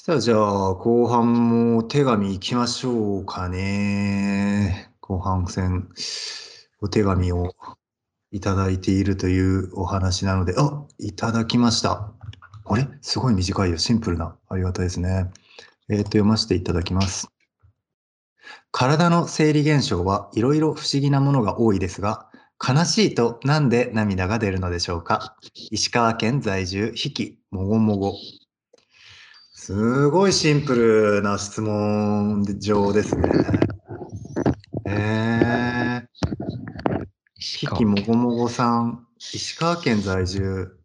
[0.00, 4.90] したらじゃあ、後半も手紙行きましょうかね。
[5.02, 5.90] 後半戦、
[6.80, 7.52] お手紙を
[8.32, 12.14] いただいているというお話なので、あ、いただきました。
[12.64, 12.88] あれ？
[13.02, 13.76] すごい短いよ。
[13.76, 14.34] シンプルな。
[14.48, 15.30] ありがたいですね。
[15.90, 17.28] えっ、と、読ませていただきます。
[18.72, 22.30] 体の生理現象はいろいろ不思議なものが多いですが、
[22.66, 25.36] 悲しいとなんで涙が出るのでしょうか？
[25.70, 28.14] 石川県在住、ひき、もごもご。
[29.70, 33.30] すごいシンプルな質問上ですね。
[34.84, 36.06] えー、
[37.38, 40.76] ひきもごもごさん、石川県在住、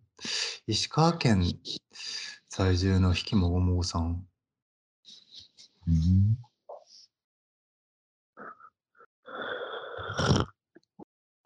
[0.68, 1.52] 石川県
[2.48, 4.24] 在住のひきもごもごさん。
[5.88, 6.38] うん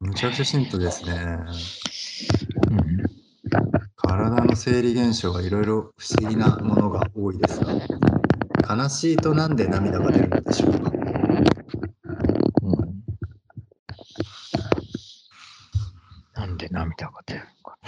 [0.02, 1.14] むちゃくちゃシンプルですね。
[2.70, 2.74] う
[3.06, 3.09] ん
[4.30, 7.74] 体の生理現象はいろいろ不思議なものが多いですが、
[8.76, 10.92] 悲しいとなんで涙が出るのでしょうか？
[10.92, 11.00] うん
[16.36, 17.80] なんで涙が出るのか。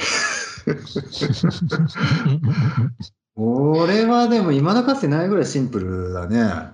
[3.36, 6.74] 俺はでも未だかつてないぐらいシンプルだね。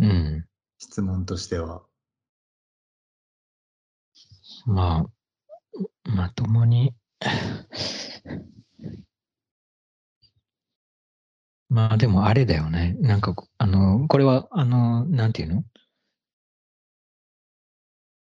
[0.00, 0.46] うん。
[0.78, 1.82] 質問としては。
[4.66, 5.10] まあ、
[6.10, 6.94] まともに。
[11.72, 12.96] まあでもあれだよね。
[13.00, 15.64] なんかこ、あの、これは、あの、なんていうの？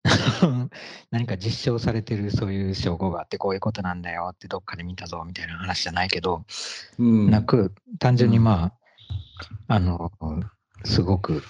[1.10, 6.44] 何か実証されてるそういう証拠があってこういうことなんだよってどっかで見たぞみたいな話じゃないけど、
[6.98, 7.30] うん。
[7.30, 8.72] なく単純にうんま
[9.68, 10.12] あ、あの
[10.84, 11.42] すごく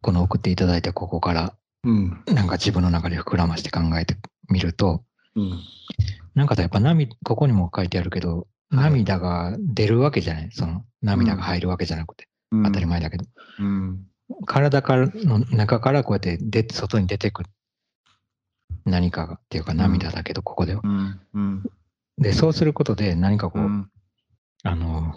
[0.00, 2.22] この送っていただいたここからうん。
[2.26, 4.16] なんか自分の中で膨らまして考えて
[4.48, 5.60] みるとうん。
[6.34, 10.50] なんかさやっぱ涙ここにも書いてあるけどはい涙が出るわけじゃない？
[10.52, 13.24] その涙が入るわけじゃなくて、当たり前だけど
[13.58, 14.06] うん。
[14.46, 17.44] 体からの中からこうやって出て外に出てく
[18.84, 20.80] 何かがっていうか涙だけどここでは。
[20.82, 21.20] うん。
[21.34, 21.62] うん。
[22.18, 23.90] でそうすることで何かこう、うん。
[24.62, 25.12] あの、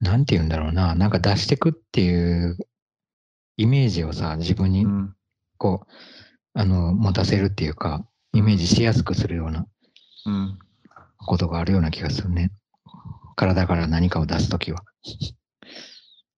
[0.00, 2.56] なんて言うんだろうな、なんか出してくっていう
[3.56, 5.14] イメージをさ、自分にうん。
[5.56, 5.92] こう、
[6.54, 9.66] あの、持たせるっていうか、イメージしやすくするような
[10.26, 10.58] うん。
[11.18, 12.50] ことがあるような気がするね。
[13.36, 14.82] 体から何かを出すときは。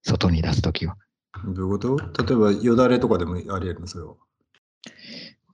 [0.02, 0.96] 外に出すときは。
[1.44, 1.96] どういうこと？
[2.24, 4.14] 例えば、よだれとかでもあり得るのそれは。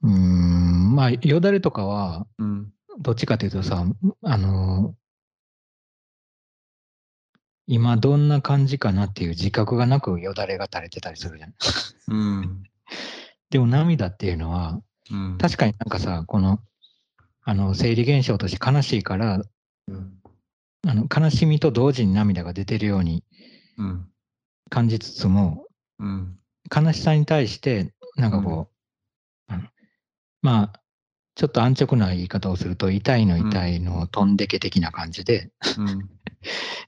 [0.03, 2.73] うーん、まあ、よだれとかは、うん。
[2.99, 3.85] どっちかというとさ、
[4.23, 4.95] あの、
[7.67, 11.55] 今どんな感じかなっていう自覚がなくよだれが垂れてたりするじゃん。
[12.09, 12.63] うん。
[13.51, 15.39] でも涙っていうのは、うん。
[15.39, 16.61] 確かになんかさ、この、
[17.49, 19.41] あの、生理現象として悲しいから、
[19.87, 20.21] うん。
[20.89, 23.25] あの悲しみと同時に涙が出てるように
[23.79, 24.09] うん。
[24.69, 25.65] 感じつつも、
[26.01, 26.39] うん。
[26.75, 28.69] 悲しさに対して、なんかこ
[29.49, 29.63] う、あの
[30.43, 30.81] まあ、
[31.37, 36.11] ちょっと安直な言い方をすると、痛いの痛いの飛んでけ的な感じで、うん。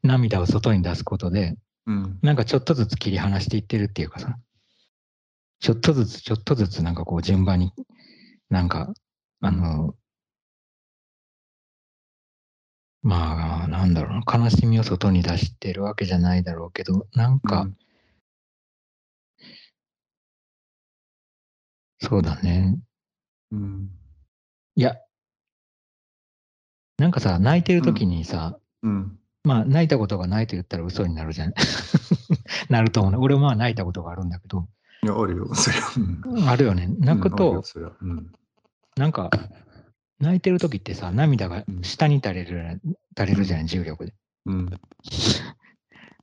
[0.02, 2.18] 涙を外に出すことで、うん。
[2.20, 4.36] なんかちょっとずつ切り離していってるっていうかさ、
[5.60, 7.72] ちょっとずつちょっとずつなんかこう順番に、
[8.50, 8.92] なんか、
[9.40, 9.94] あの、
[13.08, 17.66] まあ、なんだろうな、悲しみを外に出してるわけじゃないだろうけど、なんか、
[22.00, 22.78] そうだね。
[23.50, 23.88] うん。
[24.76, 24.98] いや、
[26.98, 29.18] なんかさ、泣いてる時にさ、うん。
[29.42, 31.54] まあ、泣いたことがないと言ったら嘘になるじゃん。
[32.68, 33.18] なると思うね。
[33.18, 34.68] 俺もまあ泣いたことがあるんだけど、
[35.02, 35.54] いや、あるよ。
[35.54, 35.92] それは。
[35.96, 36.88] うんあるよね。
[36.98, 37.64] 泣くと
[38.02, 38.32] うん。
[38.96, 39.30] なんか、
[40.20, 42.80] 泣いてる時ってさ、涙がうん下に垂れる、
[43.16, 44.14] 垂れるじゃない、重力で。
[44.46, 44.70] うん。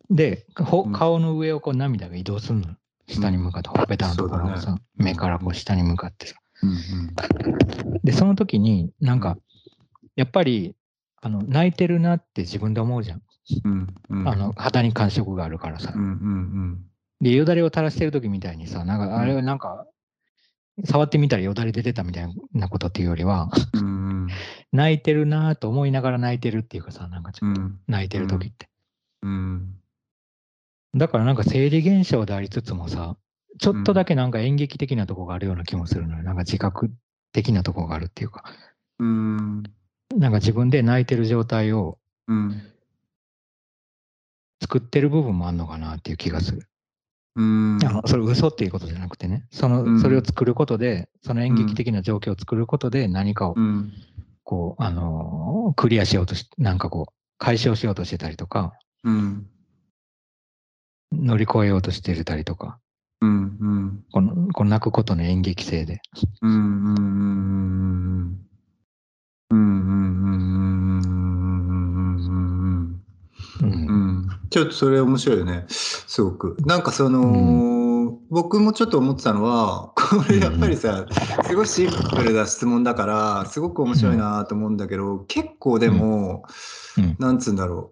[0.09, 2.75] で、顔の上をこう涙が移動するの。
[3.07, 6.35] 下に向かって、ほっぺたのところをさ、ね目からこう下に向かってさ。
[6.63, 8.00] うん。
[8.03, 9.38] で、その時に、なんか、
[10.16, 10.75] やっぱり、
[11.22, 13.22] あの泣いてるなって自分で思うじゃん。
[13.63, 13.88] うん。
[14.09, 14.27] うん。
[14.27, 16.00] あの肌に感触があるからさう。
[16.00, 16.01] ん。
[16.01, 16.86] うん。
[17.21, 19.88] で、よだれを垂らしてる時みたいにさ、なんか、あれはなんか、
[20.83, 24.25] 触ってみたらよだれ出てたみたいなことっていうよりは、うん。
[24.25, 24.27] うん。
[24.72, 27.80] 泣いてるなと思いながら泣いてるっていうかさ、なんかちょっとうん。
[27.88, 28.69] 泣いてる時って。
[29.24, 29.75] うん。
[30.95, 33.18] だからなんか生理現象でありつつもさ、
[33.60, 36.24] ちょっとだけなんか演劇的なとこがあるような気もするのよ。
[36.24, 36.92] なんか自覚
[37.31, 38.44] 的なとこがあるっていうか、
[39.00, 39.63] うん。
[40.16, 41.98] なんか自分で泣いてる状態を
[42.28, 42.62] うん。
[44.62, 46.68] 作ってる部分もあるのかなっていう気がする。
[47.35, 47.79] うん。
[47.83, 53.91] あのそれ嘘っていうことじゃなくてね、そうんのそれを作ることで、その演劇的な状況を作ることで何かをうん。
[54.43, 58.73] こう、あのークリアしようとし、なんかこう、解消しようとしてたりとか、
[59.03, 59.47] うん。
[61.11, 62.79] 乗り越えようとしてたりとか、
[63.21, 66.01] うんうんこのこの泣くことの演劇性で。
[66.41, 67.05] うんうんうん
[69.49, 70.75] うんうんうんうん
[74.56, 75.66] ちょっとそれ面白いよね。
[75.68, 76.56] すごく。
[76.66, 81.06] なんかその、僕もちょっと思ってたのは これやっぱりさ
[81.46, 86.46] すごいシンプルな質問だからすごく面白いなと思うんだけど結構でも、
[86.98, 87.16] うん。
[87.19, 87.92] なんつうんだろ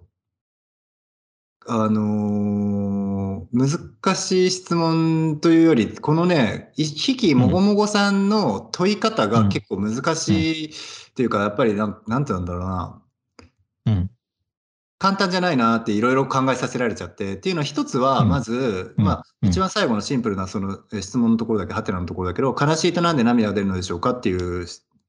[1.67, 1.71] う。
[1.73, 10.69] あのー難しい質問というよりこのねいひきもごもごさんの問い方が結構難しいっ
[11.13, 13.01] ていうかやっぱりなんなんて言うんだろうな。
[13.87, 14.12] うん
[15.03, 17.33] 簡単じゃないなっていろいろ考えさせられちゃって。
[17.33, 18.29] っていうのは一つはうん。
[18.29, 19.03] まず、うん。
[19.03, 19.49] まあうん。
[19.49, 24.65] 一番最後のシンプルなそのえ質問のところだけハテナのところだけど悲しいとなんで涙が出るのでしょうかっていう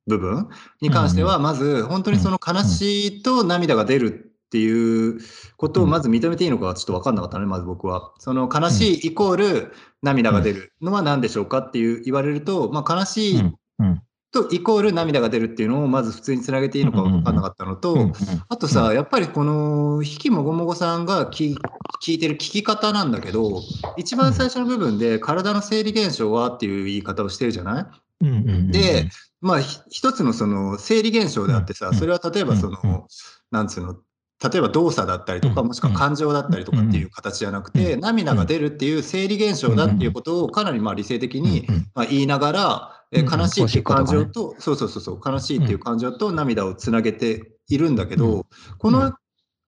[0.08, 0.48] 部分
[0.80, 5.20] に関してはまず本当にその悲しいと涙が出るっていう
[5.58, 8.14] ことをまず認めていいのかはちょっと分かんなかったねまず僕は。
[8.18, 13.42] その悲しいイコール涙が出るのは何でしょうかっていう言われると、まあ、悲しい
[14.34, 18.12] とイコール涙が出るっていうのをまず普通につなげていいのか分かんなかったのと、うん
[18.48, 21.56] あとさ、やっぱりこの、引きもごもごさんが聞
[22.04, 23.62] 聞いてる聞き方なんだけど、
[23.96, 27.90] 一番最初の部分で、体の生理現象はっていう言い方をしてるじゃな
[28.20, 28.72] い？
[28.72, 29.08] で、
[29.40, 33.02] まあ、ひ一つのその生理現象であってさ、うんそれは例えばその、うん
[33.50, 33.96] なんつうの、
[34.42, 43.40] 例えば動作だったりとか、うんもしくは感情だったりとかっていう形じゃなくて、うん涙が出るっていう生理現象だっていうことをかなりまあ理性的にまあ言いながら、えうん。
[43.40, 48.40] 悲しいっていう感情おしっと、そうそうそうそう、悲しいっていう感情と涙をつなげているんだけど、うん。
[48.40, 48.44] う
[48.78, 49.14] このん。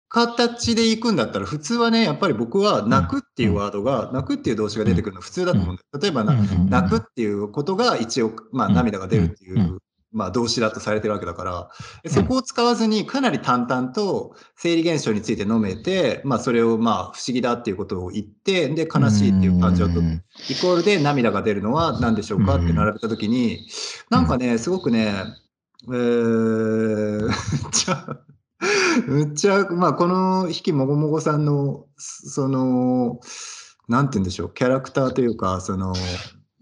[0.07, 6.00] 形でいくんだったら、普通はね、やっぱり僕は泣くっていうワードが、泣くっていう動詞が出てくるの普通だと思うんだよ。
[6.00, 8.74] 例えば泣くっていうことが一応、まあ、うん。
[8.74, 9.80] 涙が出るっていう、うん
[10.15, 23.67] まあ、動詞だとされてるわけだから、そこを使わずにかなり淡々と生理現象について述べて、まあ、それをまあ不思議だっていうことを言って、で、悲しいっていう感情とうんイコールで涙が出るのは何でしょうかって並べたときに、
[24.09, 25.13] なんかね、すごくね、
[25.88, 27.33] えー、むっ
[27.73, 28.17] ちゃ、
[29.07, 33.19] むっちゃ、まあ、この引きもごもごさんの、その、
[33.89, 35.94] なんて言うんでしょう、キャラクターというか、その、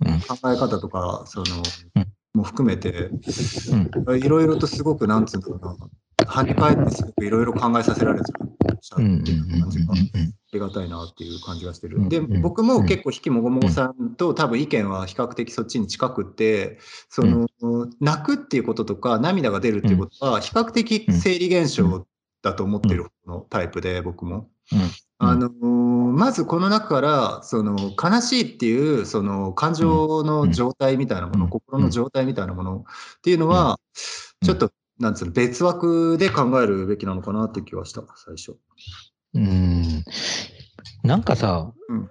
[0.05, 0.19] うん。
[0.21, 1.92] 考え方とか、そのうん、
[2.33, 3.09] も含めて、
[4.05, 5.75] うんいろいろとすごく、なんつうんだろうな、
[6.25, 9.93] 跳ね返ってすごくいろいろ考えさせられちゃうっていう感じが。
[9.93, 12.07] うんありがたいなっていう感じがしてる。
[12.09, 16.77] で、僕も結構、引きもごもごさんと多分意見は比較的そっちに近くって、
[17.09, 17.47] その、
[17.99, 22.05] 泣くっていうこととか、涙が出るっていうことは、比較的生理現象
[22.43, 24.47] だと思ってる方のタイプで、僕も。
[24.71, 24.79] うん。
[25.19, 25.53] あのー
[26.13, 31.49] まずこの中から、その、悲しいっていう、その、感情の状態みたいなもの、うん。
[31.49, 32.85] 心の状態みたいなもの
[33.17, 33.79] っていうのは、
[34.41, 34.47] うん。
[34.47, 38.57] ちょっと、なんつうの、別枠で考えるべきなのかなって気はした、最初。
[39.33, 40.03] うん。
[41.03, 42.09] なんかさ、うん。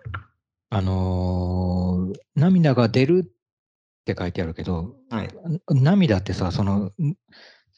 [0.70, 5.28] あのー涙が出るって書いてあるけど、はい。
[5.68, 6.92] 涙ってさ、その、ん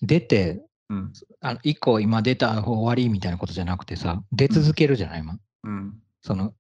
[0.01, 1.13] 出て、うん。
[1.41, 5.39] あの1個今出た終わりみたいなことじゃなくてさ、出続けるじゃない、今。
[5.65, 5.95] うん。
[6.23, 6.55] その、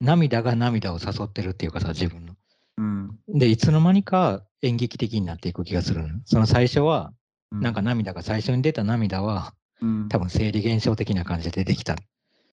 [0.00, 2.34] 涙が涙を誘ってるっていうかさ、自分の。
[2.78, 3.18] うん。
[3.28, 6.08] で、いつの間にか演劇的になっていく気がするの。
[6.24, 7.12] その最初は、
[7.52, 11.96] うなんか、涙が、最初に出た涙は、うん、多分生理現象的な感じで出てきた。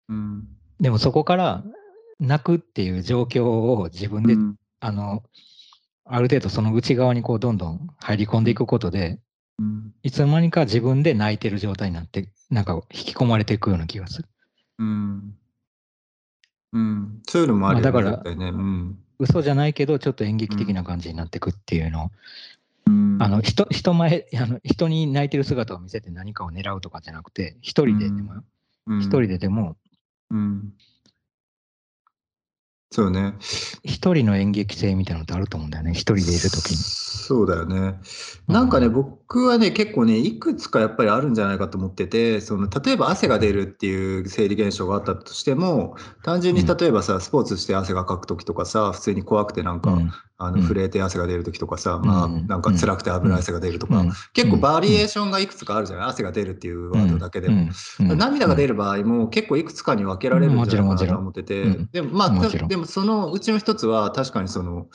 [0.10, 0.48] うん、
[0.80, 1.64] でもそこから
[2.20, 5.24] 泣くっていう状況を自分で、うんあの、
[6.06, 9.20] ある程度その内側にこうどんどん入り込んでいくことで、
[9.62, 14.28] うん、いつの間にか自分で泣いてる状態になって、なんか引き込まれていくような気がする。
[14.80, 15.36] うん。
[16.74, 17.22] うん。
[17.30, 17.92] そういうのもあるよね。
[17.92, 18.50] まあだからね。
[18.50, 18.98] うん。
[19.20, 22.12] 嘘じゃないけど、ちょっと演劇的な感じになっていくっていうのを、
[22.88, 28.44] うんあの人人前あの、人に泣いてる姿を見せて何かを狙うとかじゃなくて、一人ででも、
[28.88, 29.78] うん一人ででも、
[30.32, 30.74] うん。
[32.94, 33.36] そうね。
[33.84, 36.78] 一人の演劇性みたいなのってあると思うんだよね、一人でいるときに。
[36.78, 37.96] そうだよね。
[38.48, 46.78] なんかね、僕はね、結構ね、いくつかやっぱりあるんじゃないかと思ってて、その例えば汗が出るっていう生理現象があったとしても、単純にうん。
[46.78, 50.12] 例えばさ、スポーツして汗がかくときとかさ、普通に怖くてなんか、うん。
[50.44, 50.68] あのうん。
[50.68, 52.48] 震えて汗が出るときとかさ、まあうん。
[52.48, 54.12] なんか辛くて油汗が出るとか、うん。
[54.34, 57.70] 結構バリエーションがいくつかあるじゃない、汗が出るっていうワードだけでも。
[58.00, 58.72] 涙が出る。
[58.72, 64.88] る場合も結構いくつかに分けられるんじゃないかなと思ってて、でもまあでもそのうちの一つは確かにその、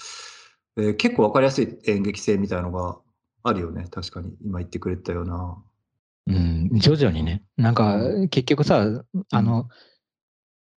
[0.77, 2.99] えー結構分かりやすい演劇性みたいのが
[3.43, 3.87] あるよね。
[3.91, 4.37] 確かに。
[4.45, 5.57] 今言ってくれたような。
[6.29, 7.45] うん、徐々にね。
[7.57, 7.99] なんか、
[8.31, 8.85] 結局さ、
[9.31, 9.69] あの、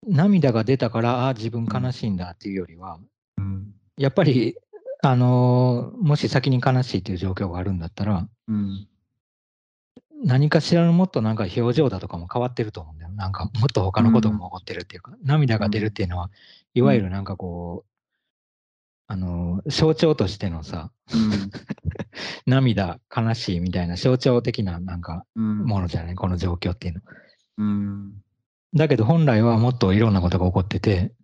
[0.06, 3.00] 涙が出たから、ああ、自分悲しいんだっていうよりは、
[3.38, 3.74] うん。
[3.96, 4.56] やっぱり、
[5.02, 8.88] あのーもし先に悲しいっていう状況があるんだったら、うん。
[10.24, 13.10] 何かしらのもっとなんか表情だとかも変わってると思うんだよ。
[13.12, 16.30] なんかもっと他のことも起こってるっていうか、涙が出るっていうのは、
[16.74, 17.88] いわゆるなんかこう、
[19.10, 21.50] あの、象徴としてのさ、うん。
[22.46, 25.64] 涙、悲しいみたいな象徴的ななんかうん。
[25.64, 27.00] ものじゃない、この状況っていうの。
[27.58, 28.12] うん。
[28.74, 31.14] だけど本来はもっといろんなことが起こってて、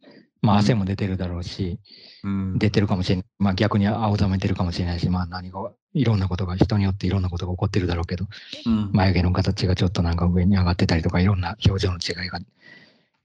[0.41, 0.61] まあうん。
[0.61, 1.79] 汗も出てるだろうし、
[2.23, 2.59] うん。
[2.59, 3.25] 出てるかもしれない。
[3.39, 8.27] まあ逆に青ざめてるかもしれないし、まあ何か、いろんなことが、人によっていろんなことが起こってるだろうけど、
[8.65, 8.91] うん。
[8.95, 12.41] 眉毛の形がちょっとなんか上に上がってたりとか、いろんな表情の違いが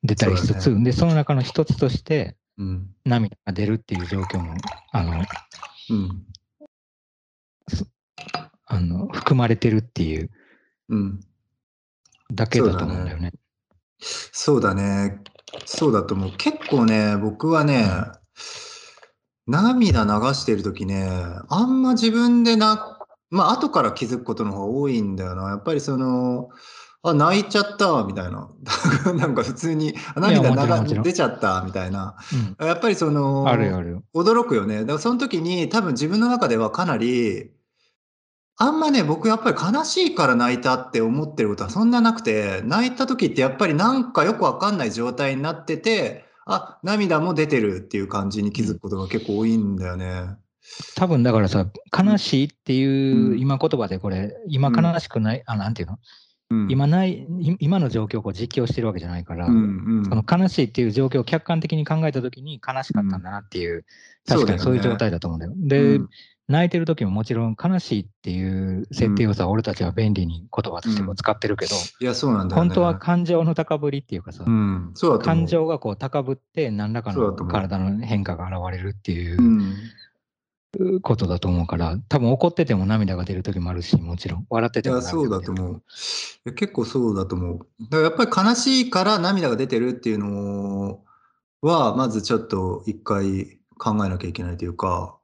[0.04, 4.54] 出たりしつつ、そうだで、その中の一つとして、うん涙が出るっていう状況も、
[4.92, 5.24] あの、
[5.90, 6.26] うん
[8.72, 10.30] あの含まれてるっていう
[10.90, 11.20] うん
[12.32, 13.32] だけだと思うんだよね。
[14.00, 15.22] そうだね。
[15.66, 16.32] そうだと思う。
[16.38, 17.86] 結構ね、僕はね、
[19.48, 21.10] 涙流してる時ね、
[21.50, 23.00] あんま自分でな、
[23.32, 25.50] まあ後から気づくことの方が多いんだよな。
[25.50, 26.50] やっぱりその、
[27.02, 28.50] あ、泣いちゃったみたいな。
[29.16, 30.50] なんか普通に、あ涙
[30.84, 32.16] 流出ちゃったみたいな。
[32.60, 34.04] うんやっぱりその、あるよあるよ。
[34.14, 34.82] 驚くよね。
[34.82, 37.52] だからその時に多分自分の中ではかなり、
[38.62, 50.36] あんまね、僕やっぱり悲しいから泣いたって思ってることはそんななくて、泣いた時ってやっぱりなんかよくわかんない状態になってて、あ、涙も出てるっていう感じに気づくことが結構多いんだよね。
[50.96, 55.94] 多分だからさ、悲しいっていう、うん今言葉でこれ、今うん悲しくない、あ、なんていうの？
[55.94, 56.00] うん、
[56.68, 63.86] 今ない、い今の状況をこう実況してるわけじゃないから、うんうん、その悲しいっていう状況を客観的に考えたときに悲しかったんだなっていう、
[64.28, 65.54] 確かにそういう状態だと思うんだよ。
[65.56, 66.10] で、うん。
[66.48, 72.68] 泣いてる時ももちろん悲しいっていう設定をさ、俺たちは便利に言葉としてこう使ってるけど、いや、そうなんだよね。
[72.68, 74.44] 本当は感情の高ぶりっていうかさ。
[75.22, 79.76] 感情がこう高ぶって何らかの体の変化が現れるっていううん
[81.02, 84.46] ことだと思うから、多分怒ってても涙が出る時もあるし、もちろん。
[84.50, 85.74] 笑っていや、ても涙そうだと思う。
[85.76, 85.80] い
[86.46, 87.60] や結構そうだと思う。
[87.82, 91.02] だからやっぱり悲しいから涙が出てるっていうの
[91.62, 95.18] は、まずちょっと一回考えなきゃいけないというか、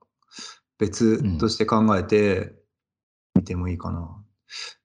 [0.80, 2.54] 別として考えて
[3.36, 4.24] みてもいいかな。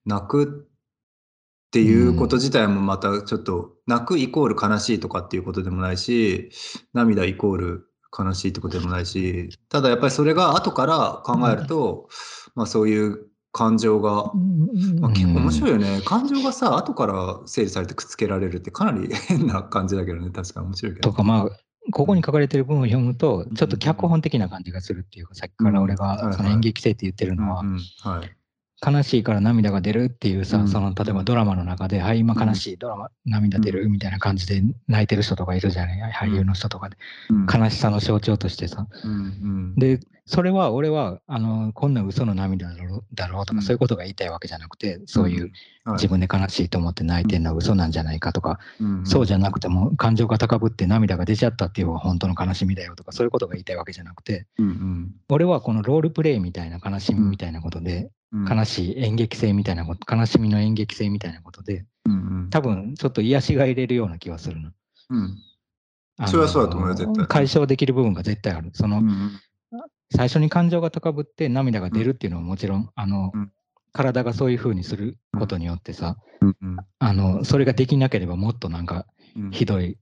[0.05, 6.51] 泣くっていうこと自体もまたちょっと、泣くイコール悲しいとかっていうことでもないし、
[6.93, 12.09] 涙イコール悲しいってことでもないし、ただやっぱりそれが後から考えると、
[12.55, 14.31] まあそういう感情が
[14.99, 16.01] まあ、結構面白いよね。
[16.05, 20.29] 感情がさ、後から整理されてくっつけられるってかなり 変な感じだけどね。
[20.29, 21.09] 確かに面白いけど。
[21.09, 21.49] とか、まあ、
[21.91, 28.37] ここに書かれてる文を読むと、ちょっと脚本的な感じがするっていうか、さっきから俺がその演劇性って言ってるうんのは、うんはい。
[28.83, 30.67] 悲しいから涙が出るっていうさ、うん。
[30.67, 36.97] その例えばドラマの中で、はい、今悲しい、ドラマ、涙出るみたいな感じで泣いてる人とかいるじゃない、俳優の人とかで、
[37.29, 37.45] うん。
[37.45, 38.87] 悲しさの象徴としてさ。
[39.03, 39.11] うん。
[39.11, 39.75] うん。
[39.75, 43.63] で、それは俺は、あの、こんな嘘の涙だろうだろうとか、うん。
[43.63, 45.51] そういうことが言いたいわけじゃなくて、そういう、
[45.83, 45.95] はい。
[45.95, 49.05] 自分で悲しいと思って泣いてるのは嘘なんじゃないかとか、うん。
[49.05, 55.15] そうじゃなくても感情が高ぶって涙が出ちゃったっていうのが本当の悲しみだよとかそういうことが言いたいわけじゃなくてうんうん。
[55.29, 58.45] 俺はこのロールプレイみたいな悲しみみたいなことで、うん。
[58.45, 62.49] 悲しい演劇性みたいなこと悲しみの演劇性みたいなことでうんうん。
[62.51, 64.69] 多分ちょっと癒しが入れるような気はするの。
[65.09, 65.37] うん。
[66.27, 67.25] それはそうだと思うよ絶対。
[67.27, 68.69] 解消できる部分が絶対ある。
[68.73, 69.31] その、うんうん
[70.13, 73.51] 最初に感情が高ぶって涙が出るっていうのはもちろん、あの、うん。
[73.93, 76.15] 体がそういう風にすることによってさ、
[76.99, 79.51] あの、それができなければもっとなんかうん。
[79.51, 79.97] ひどい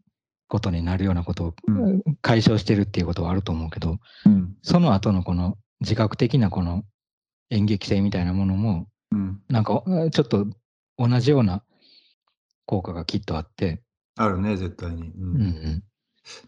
[0.47, 2.01] ことになるようなことをうん。
[2.21, 4.55] 解消してるっていうことはあると思うけど、うん。
[4.61, 6.83] その後のこの自覚的なこの
[7.49, 9.41] 演劇性みたいなものも、うん。
[9.49, 10.47] なんかえちょっと
[10.97, 11.63] 同じような
[12.65, 13.81] 効果がきっとあって、
[14.15, 15.09] あるね、絶対に。
[15.09, 15.83] ううんうん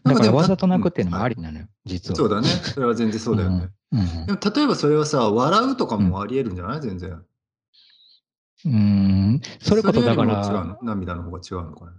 [0.04, 2.16] だからわざと泣くっていうのもうんありなのよ、実は。
[2.16, 2.48] そうだね。
[2.48, 3.56] それは全然そうだよね。
[3.92, 6.80] うんうんでも例えばそれはさ、笑うとかもありえるんじゃない？
[6.80, 7.10] 全然。
[8.64, 10.78] うーん、それこそだから、の？
[10.82, 11.92] 涙の方が違うのかね。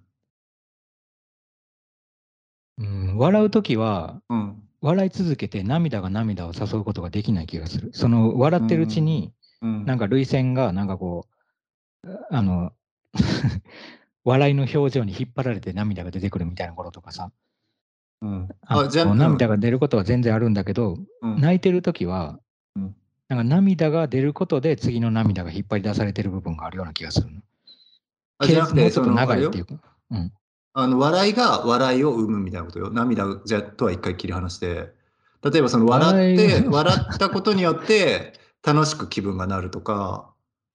[2.80, 4.64] うん、笑うときは、うん。
[4.82, 7.92] 笑い続けて涙が涙を誘うことができない気がする。
[7.94, 9.86] その笑ってるうちに、うん。
[9.86, 11.28] なんか涙腺がなんかこ
[12.04, 12.74] う、あの、
[14.26, 17.32] 笑いの表情に引っ張られて涙が出てくるみたいなこととかさ、
[18.24, 22.40] うん、ああ、じゃあ、の涙が、が出ることは全然あるんだけど、うん泣いてるときは、
[22.76, 22.96] うん
[23.30, 27.42] なんか涙が出ることで次の涙が引っ張り出されてる部分があるような気がするの。
[28.38, 29.76] あじゃなくて、長いっていうか。
[30.12, 30.32] うん。
[30.74, 32.92] あの、笑いが笑いを生むみたいなことよ。
[32.92, 34.90] 涙じゃとは一回切り離して、
[35.44, 40.33] 例えばその笑って、 笑ったことによって楽しく気分がなるとか、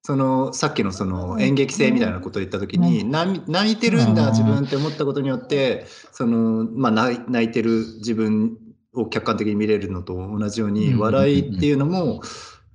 [0.09, 4.31] そのさっきのその演劇性みたいなことを言った時に、泣泣いてるんだうん。
[4.31, 8.57] 自分って思ったことによって、その、まあ、泣いてる自分
[8.95, 12.23] を客観的に見れるのと同じように、笑いっていうのも、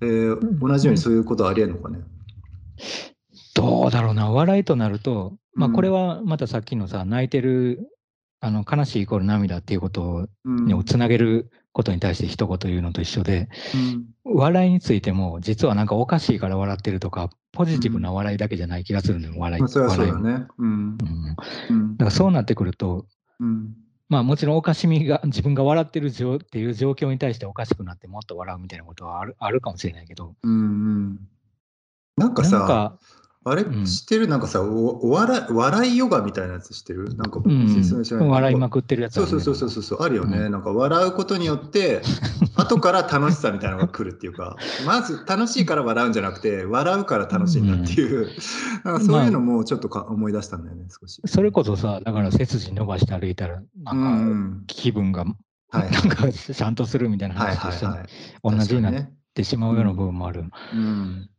[0.01, 2.01] えー同じようにそういうことはありえるのかね？
[3.55, 5.73] どうだろうな、笑いとなると、まあ、うん。
[5.73, 7.89] これはまたさっきのさ、泣いてる、
[8.41, 10.71] あの悲しいイコール涙っていうことうん。
[10.75, 13.49] をつなげることに対して一言言うのと一緒で、
[14.25, 14.35] うん。
[14.35, 19.61] 笑いについても、実はなんかおかしいから笑ってるとか、ポジティブな笑いだけじゃない気がするのよ、笑い。
[19.61, 20.45] まあ、それはそうだね。
[20.57, 20.69] うん。
[20.69, 21.35] うん。
[21.35, 21.97] だうん。
[21.97, 23.05] からそうなってくると、
[23.39, 23.75] うん。
[24.09, 31.19] まあもちろんおかしみが、自分が笑ってる状っていう状況に対しておかしくなってもっと笑うみたいなことはあるあるかもしれないけど、うんうん。
[32.17, 32.99] なんかなんさ、か、
[33.45, 33.63] あれ？
[33.63, 33.85] うん。
[33.85, 34.27] 知ってる？
[34.27, 37.15] なんかさ、おお笑い笑いヨガみたいなやつ知ってる？
[37.15, 38.29] なんか僕、うん。
[38.29, 40.01] 笑いまくってるやつそうそうそうそうそう。
[40.03, 42.01] あるよね、うなんか笑うことによって
[42.55, 48.29] 後から楽しさみたいなのが来るっていうかまず楽しいから笑うんじゃなくて笑うから楽しいんだっていう、
[48.85, 51.21] なんかそういうのもちょっとか思い出したんだよね少し。
[51.25, 54.57] それこそさ、だから背筋伸ばして歩いたら、なうん。
[54.59, 55.25] か気分が、
[55.69, 55.91] はい。
[55.91, 58.05] なんかちゃんとするみたいなはい話とはい
[58.43, 58.57] 一緒にはい。
[58.59, 60.45] 同じになってしまうような部分もある。
[60.73, 61.29] うん。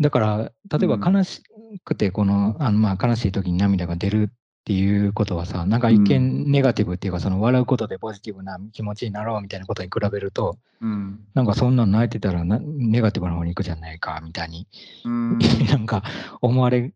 [0.00, 1.14] だから、例えばうん。
[1.16, 1.42] 悲し
[1.84, 11.20] くて、この、あのまあ悲しい時に涙が出るっていうことはさ、なんか一見ネガティブっていうか、その笑うことでポジティブな気持ちになろうみたいなことに比べると、うん。
[11.34, 14.66] なんかそんなん泣いてたらなネガティブな方に行くじゃないかみたいに、
[15.04, 15.38] うん。
[15.68, 16.02] なんか
[16.40, 16.94] 思われ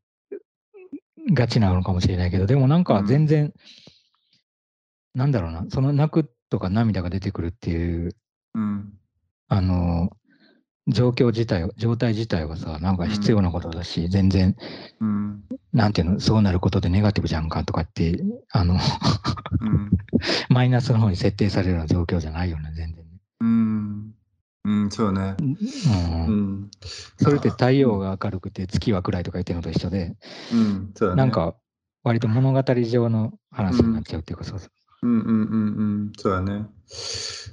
[1.32, 3.52] がちなのかもしれないけど、でもなんか全然、
[5.14, 8.16] なんだろうな、その泣くとか涙が出てくるっていう、
[8.54, 8.94] うん。
[9.48, 10.10] あの、
[10.88, 14.56] 状況自体、状態自体はさ、なんか必要なことだし、全然、
[15.00, 18.74] うんなんていうの、そうなることでネガティブじゃんかとかって、あの、
[19.60, 19.90] うん
[20.48, 23.20] マイナスの方に設定されるような状況じゃないよね、全然ね。
[23.40, 24.14] うん
[24.64, 25.36] うんそうね。
[25.38, 25.56] うん
[26.26, 26.70] うん
[27.18, 30.16] それって太陽が明るくて月は暗いとか言ってるのと一緒で、
[30.52, 31.18] うんそうだね。
[31.18, 31.54] なんか
[32.02, 34.70] 割と物語上の話になっちゃうっていうか、そうそう。
[35.02, 35.34] うんうんうんう
[36.06, 36.66] ん、そうだね。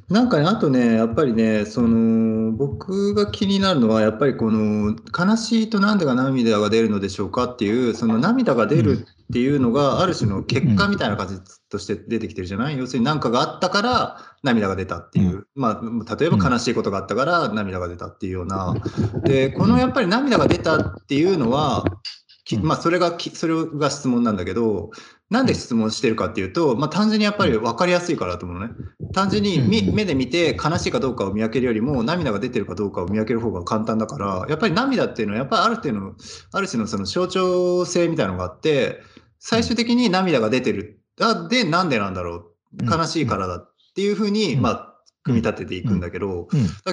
[0.10, 12.78] なんかね、あとね、やっぱりね、その、僕が気になるのは、やっぱりこの、悲しいとなんでが涙が出るのでしょうかっていう、その涙が出るっていうのが、ある種の結果みたいな感じとして出てきてるじゃない？
[12.78, 15.48] 要するに何かがあったから涙が出たっていう。
[15.56, 18.76] まあ、例えば悲しいことがあったから涙が出たっていうような。
[19.24, 22.25] で、このやっぱり涙が出たっていうのは、き
[22.62, 24.92] まあ、それがき、それが質問なんだけど、
[25.32, 28.74] なんで質問してるかっていうと、まあ、単純にやっぱり分かりやすいからだと思うのね。
[29.14, 29.60] 単純に
[29.92, 36.14] 目で見て悲しいかどうかを見分けるよりも、涙が出てるかどうかを見分ける方が簡単だから、やっぱり涙っていうのは、やっぱりある程度の、
[36.52, 39.02] ある種のその象徴性みたいなのがあって、
[39.40, 41.00] 最終的に涙が出てる。
[41.20, 42.46] あで、なんでなんだろう。
[42.84, 44.62] 悲しいからだっていうふうに、うん。
[44.62, 44.95] まあ、
[45.26, 46.48] 組み立てていくんだけど、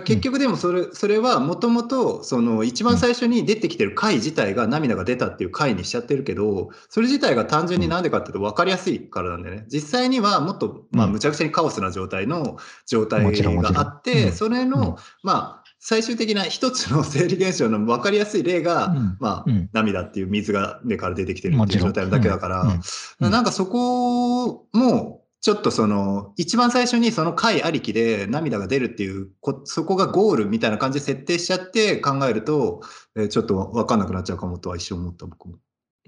[0.05, 9.67] 結局でもそれそれはもともとその一番最初に出てきてる回自体が涙が出たっていう回にしちゃってるけどそれ自体が単純になんでかっていうと分かりやすいからなんだよね。
[9.69, 14.33] 実際にはもっとまあうんむちゃくちゃにカオスな状態の状態があってうん。
[14.33, 14.71] それうん。
[14.71, 19.17] のまあ最終的な一つの生理現象の分かりやすい例がうん。
[19.21, 19.69] まあうん。
[19.75, 22.81] 涙っていう水が目から出てきてるっていう状態なだけだからうん。
[23.21, 23.31] うん。
[23.31, 32.81] なんかそこもちょっとその一番最初にその回ありきで涙が出るっていうこそこがゴールみたいな感じで設定しちゃって考えると、
[33.17, 35.57] えーちょっと分かんなくなっちゃうかもとは一瞬思った僕も。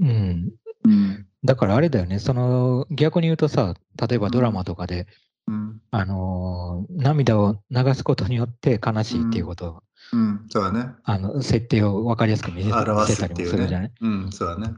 [0.01, 0.53] うん。
[0.85, 1.27] うん。
[1.45, 3.75] だからあれだよね、その逆に言うとさ、
[4.09, 5.09] 例えばドラマとかで、
[5.49, 5.81] うん。
[5.91, 9.69] あのー涙を流すことによって悲しいっていうこと。
[9.69, 10.91] を、うん、そうだね。
[11.03, 13.89] あの設定を分かりやすく見せたりもするじゃない？
[13.89, 13.93] ね。
[14.01, 14.75] うん、そうだね。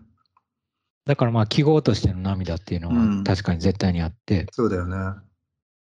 [1.07, 4.97] だからまあ記号としての涙っていうのうんは確かに絶対にあって、そうだよね。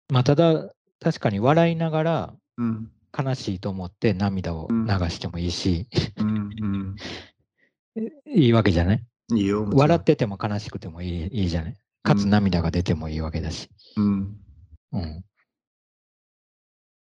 [0.09, 4.75] まあただ確かに笑いながらうん、悲しいと思って涙を流
[5.09, 6.95] してもいいし、うん、
[8.35, 9.03] いいわけじゃない？
[9.29, 9.37] うん。
[9.37, 9.67] いいよ。
[9.73, 11.77] 笑ってても悲しくてもいいいいじゃない？
[12.03, 13.69] かつ涙が出てもいいわけだし。
[13.97, 14.37] うん、
[14.91, 15.25] うん。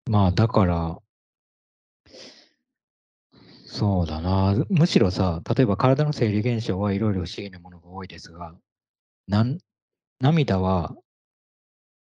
[0.09, 0.99] まあだから、
[3.65, 4.55] そうだな。
[4.69, 8.53] むしろさ、例えば体の生理現象はいろいろ不思議なものが多いですが、
[9.27, 9.57] なん
[10.19, 10.95] 涙は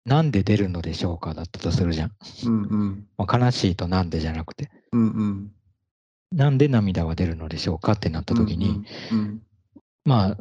[0.05, 1.33] なんで出るのでしょうか？
[1.33, 2.11] だったとするじゃん。
[2.45, 5.51] うん、うん、まあ、悲しいとなんでじゃなくて、うん、うん。
[6.31, 7.93] なんで涙は出るのでしょうか？
[7.93, 9.41] ってなった時に、うん、
[10.05, 10.37] まあ、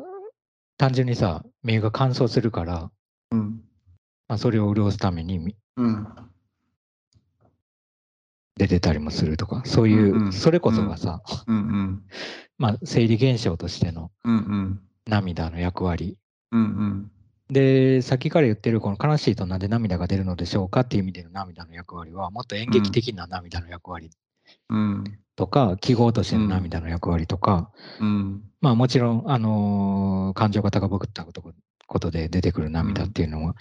[0.76, 2.90] 単純にさ、目が乾燥するから、
[3.30, 3.60] うん、
[4.28, 6.06] まあ、それを潤すためにみうん、
[8.56, 10.32] 出てたりもするとか、そういう、うんうん。
[10.32, 12.02] それこそがさ、うん、うん、
[12.58, 16.18] まあ、生理現象としてのうん、うん、涙の役割。
[16.52, 17.10] うん、うん。
[17.50, 24.10] で、さっきから言ってるこの悲しいとなんで涙が出るのでしょうかっていう意味での涙の役割は、もっと演劇的な涙の役割
[24.70, 31.42] うん、とか、記号としての涙の役割とか、うん、まあもちろん、あのー感情が高ぶったこと
[31.86, 33.54] ことで出てくる涙っていうのは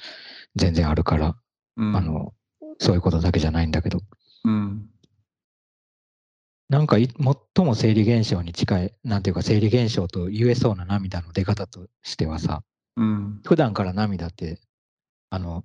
[0.55, 1.35] 全然あるから、
[1.77, 2.33] うん、あの、
[2.79, 4.01] そういうことだけじゃないんだけど、
[4.43, 4.89] うん、
[6.69, 12.63] なんかい最も生理現象に近い、なんていうか生理現象と言えそうな涙の出方としてはさ、
[12.97, 13.41] うん。
[13.45, 14.59] 普段から涙って、
[15.29, 15.63] あの、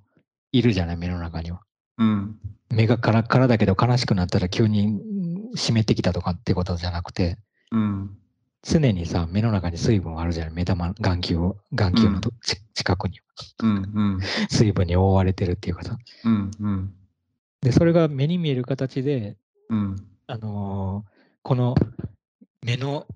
[0.53, 1.61] いるじゃない、目の中には。
[1.99, 2.39] うん。
[2.71, 7.37] 目がカラッカラだけど悲しくなったら急にうん湿ってきたとかってことじゃなくて、
[7.73, 8.17] うん。
[8.63, 13.19] 常にさ、目の中に水分あるじゃない、目玉、眼球を、眼球のと、ち近くに
[13.63, 13.93] うん。
[13.95, 14.21] うん。
[14.49, 15.97] 水分に覆われてるっていうかさ。
[16.25, 16.51] うん。
[16.61, 16.95] うん。
[17.61, 19.37] で、それが目に見える形で、
[19.69, 19.97] うん。
[20.33, 21.13] あのー
[21.45, 21.75] この
[22.65, 23.07] 目の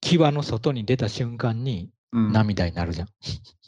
[0.00, 2.32] 際の外に出た瞬間にうん。
[2.32, 3.08] 涙になるじゃん。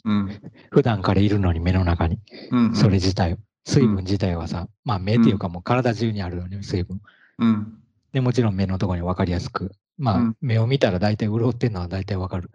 [0.05, 0.41] うん。
[0.71, 2.19] 普段からいるのに目の中に。
[2.51, 2.75] うん。
[2.75, 6.99] それ自体、水分自体はさ、まあ目っていうかもう体中にあるよね、水分。
[7.39, 7.79] うん。
[8.11, 9.71] で、もちろん目のところに分かりやすく。
[9.97, 12.51] まあ、うん目を見たら大体潤ってるのは大体分かる。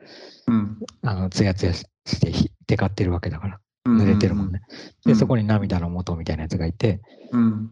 [0.49, 0.79] うん。
[1.03, 3.61] あの、ツヤツヤししてひテカってるわけだから。
[3.87, 4.01] うん。
[4.03, 4.63] 濡れてるもんね。
[5.05, 7.71] で、うんそこに涙の元みたいなやつがいて、うん。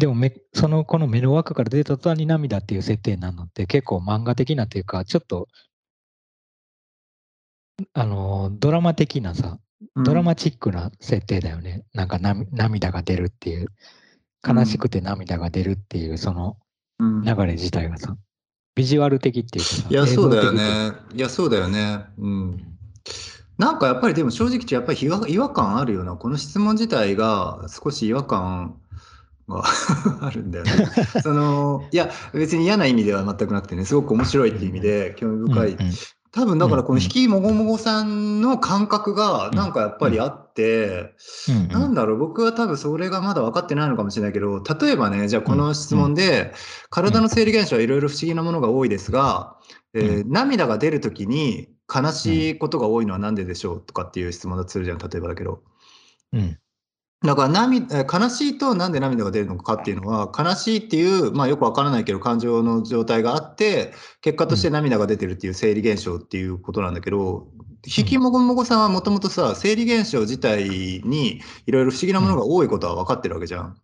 [0.00, 5.46] でも目、その、この目の枠から出た途端に涙っていう設定になるのって結構漫画的なっていうか、ちょっと、
[7.92, 9.58] あの、ドラマ的なさ、
[10.02, 11.84] ドラマチックな設定だよね。
[11.92, 13.66] なんかな涙が出るっていう、
[14.46, 16.56] 悲しくて涙が出るっていう、その
[16.98, 17.22] うん。
[17.22, 18.16] 流れ自体がさ、
[18.74, 20.92] ビジュアル的っていうかさ、いや、そうだよね。
[21.14, 22.06] いや、そうだよね。
[22.18, 22.78] うん。
[23.58, 26.16] なんかやっぱりでも正直言ってやっぱり違和違和感あるよな。
[26.16, 28.80] この質問自体が少し違和感
[29.56, 29.64] が
[30.20, 30.72] あるんだよね。
[31.22, 35.76] その、いや、別に嫌な意味では全くなくてね、すごく面白いっていう意味で興味深い。
[36.32, 41.14] 多分だからこのうん引きもごもごさんの感覚がなんかやっぱりあって、
[41.70, 46.52] なんだろう、僕は多分それがまだ分かってないのかもしれないけど、例えばね、じゃあこの質問で、
[46.88, 49.56] 体の生理現象はいろいろ不思議なものが多いですが、
[49.92, 55.62] えー涙が出るときに悲しいことが多いのは何ででしょうとかっていう質問だとするじゃん、例えばだけど。
[56.32, 56.58] うん
[57.22, 67.48] だから涙えー悲しいとなんで涙が出るのかっていうのは悲しいっていう、まあ、よくわからないけど感情の状態があって結果として涙が出てるっていう生理現象っていうことなんだけど
[67.86, 73.76] 引きもごもごさんはもともとさ生理現象自体にいろいろ不思議なものが多いことは分かってるわけじゃん。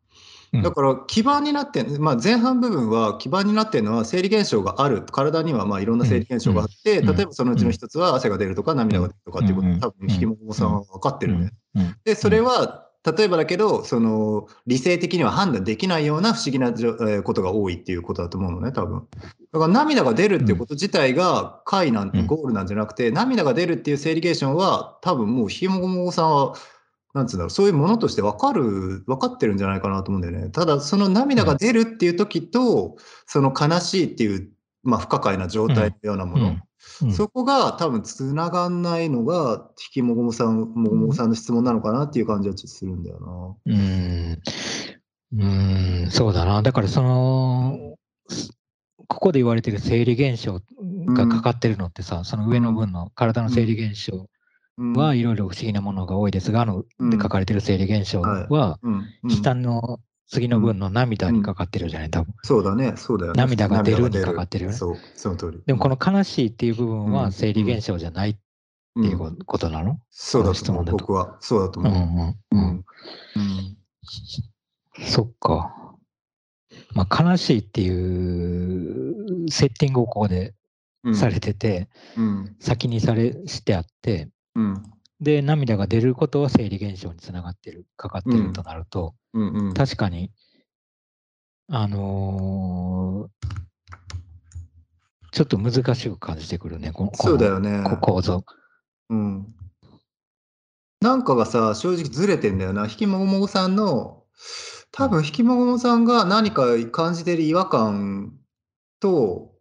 [0.53, 0.63] うん。
[0.63, 5.03] だから基盤になってん、まあ、前半部分は基盤になってるのは生理現象がある。
[5.03, 7.17] 体にはまあいろんな生理現象があって、うん。
[7.17, 11.51] 例えばそのうちの一つは汗が出るとか涙が出るとかっていうこと多分引きもごもごさんは分かってるね。
[11.75, 11.97] うん。
[12.05, 19.07] で、それは、例えばだけど、その、理性的には判断できないような不思議なじょ、えーことが多いっていうことだと思うのね、多分。
[19.53, 26.55] だから涙が出るっていうこと自体が解なんてうんゴールなんじゃなくて、涙が出るっていう生理現象は、多分もうひもごもごさんは、
[27.15, 30.51] なんつうんだろう、そういうものとして分かる、分かってるんじゃないかなと思うんだよね。
[30.51, 34.51] ただ、その涙が出るっていう時と、その悲しいっていう、
[34.83, 36.57] まあ、不可解な状態のようなもの。
[37.03, 37.13] うん。
[37.13, 44.43] そこが多分つながんないのが、引きもごもさん、もごもごさんの質問なのかなっていう感じはちょっとするんだようーん、
[45.33, 46.63] うーん、そうだな。
[46.63, 47.97] だからその、
[49.09, 50.61] ここで言われてる生理現象
[51.07, 54.29] がかかってるのってさ、その上の分の体の生理現象
[54.79, 55.03] な。
[55.03, 57.11] はいろいろ不思議なものが多いですが、あの、うん。
[57.11, 59.05] で書かれてる生理現象は、うん。
[59.23, 59.31] うん。
[59.31, 62.35] 下の次の分の涙にかかってるじゃない、多分。
[62.43, 63.39] そうだね、そうだよね。
[63.41, 65.63] 涙が出るにかかってるよねそう、その通り。
[65.67, 68.41] でもこの悲しいっていう部分うんは生理現象じゃないって
[68.97, 70.01] うんいうこことなの？
[70.11, 71.37] そうだと思う、質問だと僕は。
[71.41, 72.57] そうだとうん思う。
[72.57, 72.85] うんううんん。
[73.37, 73.77] うん
[75.07, 75.75] そっか。
[76.95, 80.55] まあ、悲しいっていうセッティングをここで
[81.05, 82.57] うんされてて、うん。
[82.59, 84.83] 先にされしてあって、うん。
[85.21, 89.69] で、涙が出ることは生理現象につながってる、かかってるとなると、うん。
[89.69, 89.75] うん。
[89.75, 90.31] 確かに、
[91.69, 93.57] あのー
[95.33, 97.83] ちょっと難しく感じてくるね、こそうだよね。
[97.85, 98.43] こ構造。
[99.11, 99.47] うん。
[101.03, 102.85] なんかがさ、正直ずれてんだよな。
[102.85, 104.25] 引きもごもごさんの、
[104.93, 108.33] 多分引きもごもさんが何か感じてる違和感
[108.99, 109.53] と、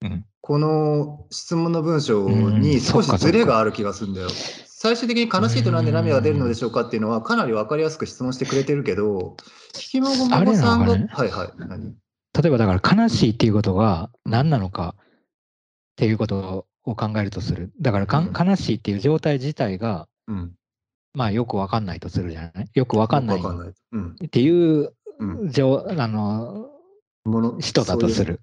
[0.00, 4.30] うんこの質問の文章うんに少しずれがある気がするんだよ。
[4.80, 9.36] 最終的に悲しいとなんで涙が出るのでしょうかっていうのはかなり分かりやすく質問してくれてるけど、
[9.74, 11.96] 引きもごもごさんが、あれなのかはいはい、何？
[12.40, 15.04] 例えばだから悲しいっていうことが何なのかっ
[15.96, 17.72] ていうことを考えるとする。
[17.80, 20.52] だからかんうん悲しいっていう状態自体が、うん。
[21.12, 22.70] まあよくわかんないとするじゃない？
[22.72, 23.40] よくわかんない。
[23.40, 25.50] っていううん。
[25.50, 26.68] 状あの
[27.24, 28.42] もの人だとする。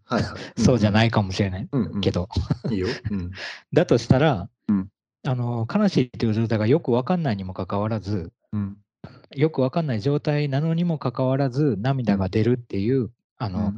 [0.58, 1.70] そうじゃないいかもしれない
[2.02, 2.28] けど、
[2.70, 2.88] いいよ。
[3.10, 3.32] うん。
[3.72, 4.90] だとしたら、うん
[5.26, 8.78] あの悲しいっていう状態がよくわかんないにもかかわらずうん。
[9.36, 13.74] よくわかんない状態なのにもかかわらず涙が出るっていうあの、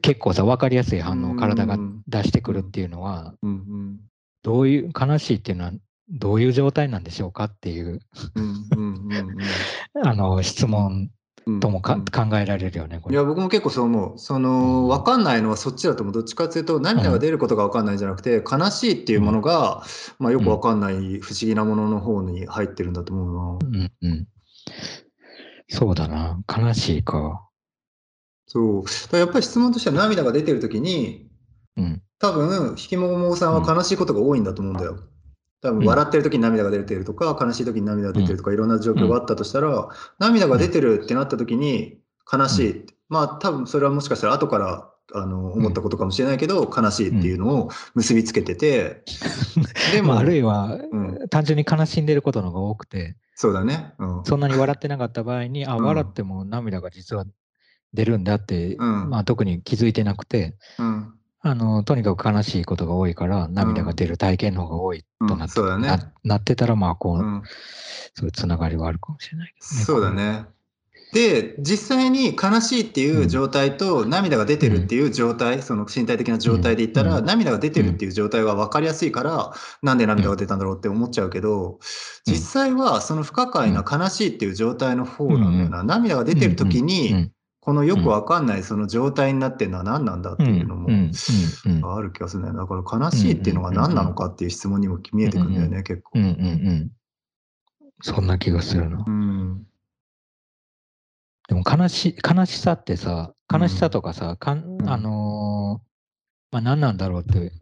[0.00, 2.02] 結構さ分かりやすい反応を体がうん。
[2.06, 3.50] 出してくるっていうのは、うん。
[3.50, 4.00] うん。
[4.42, 5.72] どういう悲しいっていうのは
[6.08, 8.00] どういう状態なんでしょうかっていう
[8.34, 8.68] うん。
[8.74, 8.94] うん。
[9.08, 9.14] うん。
[9.14, 9.38] うん。
[10.04, 11.10] あの質問うん
[11.60, 13.14] ともか、うん考えられるよね、これ。
[13.14, 14.18] いや、僕も結構そう思う。
[14.18, 16.14] その、わかんないのはそっちだと思う。
[16.14, 19.84] どっちかっていうと、涙が出ることがわかんないんじゃなくて、悲しいっていうものが、
[20.18, 23.80] まあよくわかんない不思議なものの方に入ってるんだと思うな。
[23.80, 24.28] うんうん。
[25.68, 26.40] そうだな。
[26.48, 27.48] 悲しいか。
[28.46, 29.16] そう。
[29.16, 31.30] やっぱり質問としては涙が出てるときに、
[31.76, 32.02] うん。
[32.18, 34.98] 多分、ひきももさんは悲しいことが多いんだと思うんだよ。
[35.62, 41.98] 多分、うん笑ってる時に涙が出てるとか、悲しい時に涙が出てるとか、いろんな状況があったとしたら、涙が出てるってなった時に、
[42.30, 42.86] 悲しい。
[43.08, 49.04] まあ、多分それはもしかしたら後からあの思ったことかもしれないけど、悲しいっていうのを結びつけてて、
[49.92, 53.92] でも、まあ、あるいは、うん単純に悲しんでることの方が多くて、そうだね。
[53.98, 54.24] うん。
[54.24, 57.24] そんなに笑ってなかった場合に、あ、うん笑っても涙が実は
[57.92, 61.14] 出るんだって、うんまあ、特に気づいてなくて、うん。
[61.44, 65.88] あの、とにかく悲しいことが多いから、涙が出る体験の方が多いとなって,、そうだね。
[65.88, 67.42] ななってたら、まあ、こう、うん。
[68.14, 69.84] そういうつながりはあるかもしれないけどね。
[69.84, 70.46] そうだね。
[71.12, 77.26] で、実際に悲しいっていう状態と涙が出てるっていう状態、その身体的な状態で言ったら、うん。
[77.26, 79.52] 涙が出てるっていう状態が分かりやすいから、
[79.82, 81.80] なんで涙が出たんだろうって思っちゃうけど、
[82.24, 85.82] 実際はその不可解な悲しいっていう状態の方なんだよな。
[85.82, 86.86] 涙が出てる時うん。
[86.86, 90.88] に、このよく分かんないその状態になってるのは何なんだっていうのも
[91.94, 96.18] ある気がするんだから悲しいっていうのが何なのかっていう質問にも見えてくるんだよね、結構。
[96.18, 96.24] うん。
[96.24, 96.34] うんう
[96.72, 96.90] ん。
[98.02, 99.04] そんな気がするな。
[99.06, 99.08] う。
[99.08, 99.64] ん。
[101.48, 104.90] でも悲し悲しさってさ、悲しさとかさ、かんうん。
[104.90, 105.92] あのー
[106.50, 107.52] まあ何なんだろうって、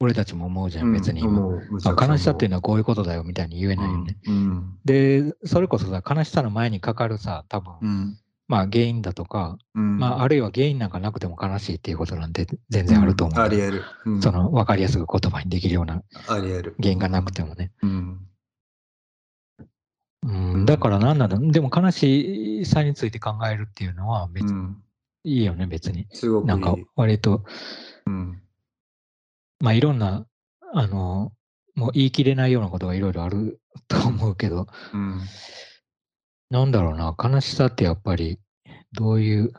[0.00, 4.16] 俺たちも思うじゃん、別にうむちゃくちゃあ悲しさっていう思のはこういうことだよみたいに言えないよね。
[4.26, 4.34] うん。
[4.34, 4.78] うん。
[4.86, 13.40] で、それこそさ、悲しさの前にかかるさ、多分、うんまあ原因だとか、うんまああるいは原因なんかなくても悲しいっていうことなんて全然あると思う。
[13.40, 13.82] あり得る。
[14.06, 16.76] うんその分かりやすく言葉にできるようなあり得る。
[16.80, 17.72] 原因がなくてもね。
[17.82, 18.18] うん。
[20.24, 24.82] うん、だから何なんだでも悲しさについて考えるっていうのは別にうん。
[25.24, 26.06] いいよね、別に。
[26.12, 26.46] すごく。
[26.46, 27.44] なんか割と、
[28.06, 28.42] うん。
[29.60, 30.26] まあいろんな、
[30.72, 31.32] あの、
[31.74, 35.20] もう言い切れないようなことがいろいろあると思うけど、うん。
[36.52, 38.38] なんだろうな、悲しさってやっぱり
[38.92, 39.54] どういう、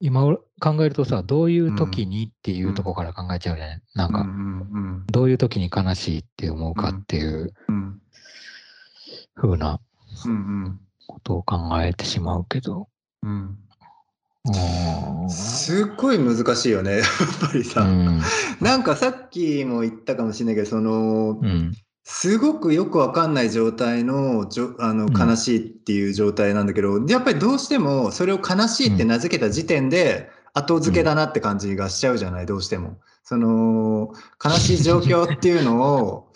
[0.00, 0.22] 今
[0.60, 4.26] 考えるとさ、どういう時にっていうところから考えちゃうじゃない、なんか、
[5.06, 8.02] どういう時に悲しいって思うかっていううん。
[9.36, 9.78] 風な
[10.24, 10.34] うんう
[10.68, 10.80] ん。
[11.06, 12.88] ことを考えてしまうけど、
[13.22, 13.56] うん。
[15.22, 15.30] うん。
[15.30, 17.06] すっごい難しいよね、やっ
[17.40, 17.84] ぱりうさ。
[17.84, 18.20] ん、
[18.60, 21.72] なんかさっきも言ったかもしれないけど、その、うん、
[22.08, 32.96] すごくよくわかんない状態のじょあのうん悲しいっていう状態なんだけど、やっぱりどうしてもそれを悲しいって名付けた時点で後付けだなって感じがしちゃうじゃない、どうしても。
[33.24, 36.32] その悲しい状況っていうのを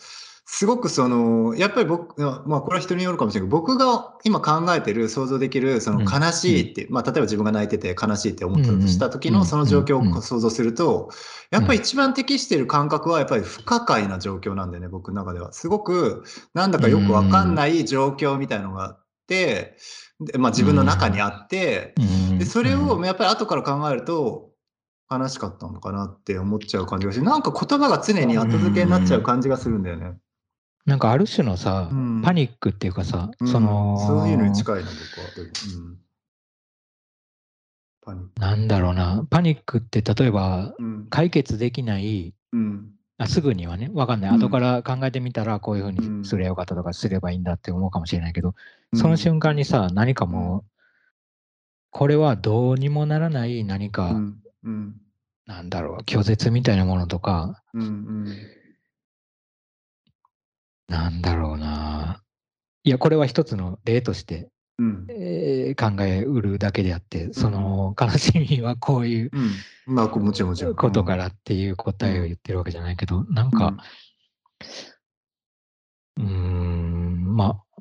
[0.52, 10.12] すごくそのやっぱり僕まあこれは人によるかもしれないけど僕が今考えてる想像できるその悲しいって、まあ例えば自分が泣いてて悲しいって思ったとした時うんのその状況うん。
[10.12, 11.10] を想像すると
[11.52, 15.52] やっぱり一番適している感覚はやっぱり不可解な状況なんだよね、僕の中では。
[15.52, 19.76] すごく、なんだかよくわかんない状況みたいのがあって、
[20.20, 21.94] でまあ自分の中にあって、
[22.30, 22.38] うん。
[22.38, 24.50] でそれをやっぱり後から考えると、
[25.10, 30.14] 悲しかったのかなって思っちゃう感じがして、なんか言葉が常に後付けになっちゃう感じがするんだよね。
[30.86, 35.30] なんかある種のさ、うんパニックっていうかさ、うんその、そういうのに近いな、僕は。
[35.34, 35.98] でもうん、
[38.02, 38.40] パニック。
[38.40, 41.06] なんだろうな、パニックって例えばうん。
[41.10, 42.90] 解決できない、うん。
[43.18, 44.30] あすぐにはね、わかんない。
[44.30, 48.54] うん後から考えてみたら、こういうふううんにすればよかったとか、すればいいんだって思うかもしれないけど、
[48.94, 50.70] その瞬間にさ、何かもう、
[51.90, 54.42] これはどうにもならない何か、うん。
[54.64, 54.96] うん。
[55.46, 58.26] なんだろう、拒絶みたいなものとか、うん。
[60.90, 60.96] うん。
[60.96, 62.22] なんだろうな。
[62.84, 64.48] いや、これは一つの例として、
[64.78, 65.06] うん。
[65.08, 69.30] えー考えうるだけであって、その悲しみはこういう
[69.86, 69.94] うん。
[69.94, 70.74] まあ、こもちろんもちろん。
[70.74, 73.76] ことからっていう答えを言ってるわけじゃないけど、なんか、
[76.16, 77.80] うーん、まあ、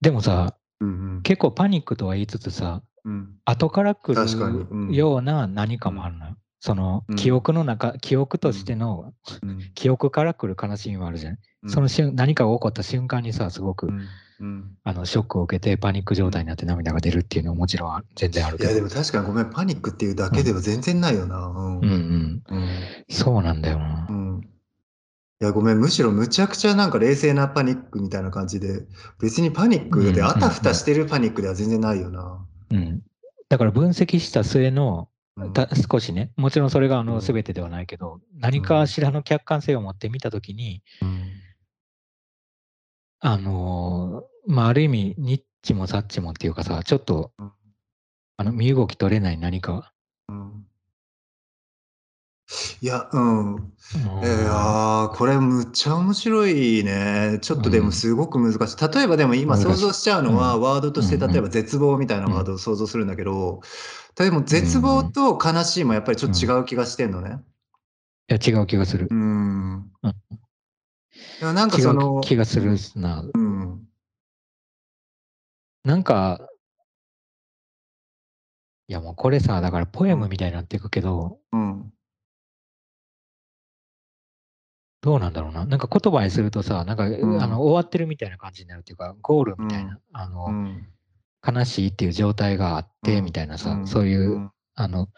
[0.00, 6.36] でもさ、うんうん結構パニックとは言いつつさ、うん後から来るような何かもあるのよ。
[6.60, 11.32] そのうん記憶の中、記憶としての、うん記憶から来る悲しみもあるじゃん。
[11.34, 14.00] うんその瞬何かが起こった瞬間にさ、すごく、うん
[14.40, 18.70] うんあのショックを受けてパニック状態になって涙が出るっていうのはもちろんあ全然あるけど。
[18.70, 21.46] いやでも確かにごめんパニックっていうだけでは全然ないよな。
[21.46, 22.42] うんうんうん。
[22.48, 22.68] うん
[23.08, 24.12] そうなんだよなう。
[24.12, 24.40] ん
[25.40, 28.84] いやごめんむしろむちゃくちゃなんか冷静なパニックみたいな感じで
[29.20, 32.44] 別にパニックでうんあたふたしてるパニックでは全然ないよな。
[32.72, 33.02] うん。
[33.48, 41.41] だから分析した末の、うんた少しね、もちろんそれがあのうん全てではないけど、何かしらの客観性を持ってみたときに、うん
[43.24, 47.52] あのーまあ、ある意味、ニッチもサッチもっていうかさ、ちょっとうん、
[48.36, 49.92] あの、身動き取れない何か。
[50.28, 50.66] うん
[52.82, 53.54] いや、うん。
[53.54, 53.72] うん
[54.22, 57.38] えー、あーこれむっちゃ面白いね。
[57.40, 58.94] ちょっとでうんもすごく難しい。
[58.94, 63.60] 例えばでも今想像しちゃうのは、ワードとして例えば絶望みたいなワードを想像するんだけど、
[64.18, 67.38] 例えば絶望と悲しいもやっぱりちょっと違う気がしてんのね。
[68.28, 69.14] いや、違う気がするう。
[69.14, 69.90] ん。
[71.14, 73.22] うんでもなんか違そのう、気がするな。
[73.34, 73.88] うん。
[75.84, 76.48] なんか、
[78.88, 81.92] いやもうこれさ、だからポエムみたいになっていくけど、うん。
[85.02, 85.64] どうなんだろうな。
[85.64, 90.88] なんか言葉にするとさ、なんか、んあの終わってるみたいな感じになるっていうか、ゴールみたいな、あの、うん。
[91.44, 95.08] 悲しいっていう状態があって、うんみたいなさ、んそういう、うんあの、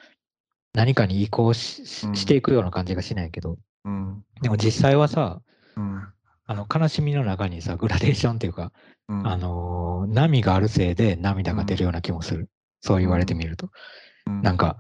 [0.72, 4.24] 何かに移行ししていくような感じがしないけど、うん。
[4.40, 5.42] でも実際はさ、
[5.76, 6.08] うん。
[6.46, 8.72] あの悲しみの中にさ、グラデーションっていうか、
[9.08, 12.50] うんあのー波があるせいで涙が出るような気もする。
[12.82, 13.70] そう言われてみると。
[14.26, 14.78] うんなんか、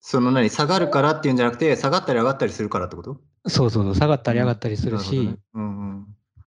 [0.00, 3.20] その何下がるからっていうんじゃなくて下がったり上がったりするからってこと？
[3.46, 6.06] そうそうそう、下がったり上がったりするし、なほどねうんうん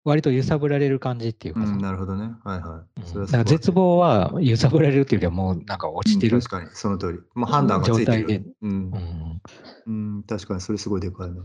[0.04, 2.30] 割と揺さぶられる感じっていうかさ、うん、なるほどね。
[2.44, 3.18] はいはい。
[3.18, 7.18] だから絶望は揺さぶられるっていうよりはもうなんか落ちてるうん、確かに、その通り。
[7.34, 8.56] もう判断がついて状態でる。
[8.62, 9.40] うんう、ん、
[9.86, 10.22] うん。
[10.22, 11.40] 確かに、それすごいでかいね。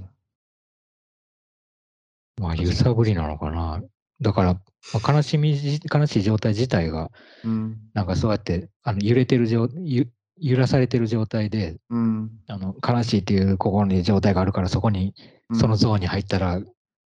[2.40, 3.82] まあ揺さぶりなのかな。
[4.22, 7.12] だから、まあ悲しみじ、悲しい状態自体が、
[7.44, 7.78] うん。
[7.94, 12.32] なんかそうやってあの揺れてる状ゆ、揺らされてる状態で、うん。
[12.48, 15.14] あの悲しいっていう心に状態があるから、そこに、
[15.50, 16.62] うんそのゾーンに入ったら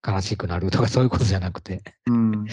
[0.07, 2.47] 悲しくなるとか、そういうことじゃなくて、うん。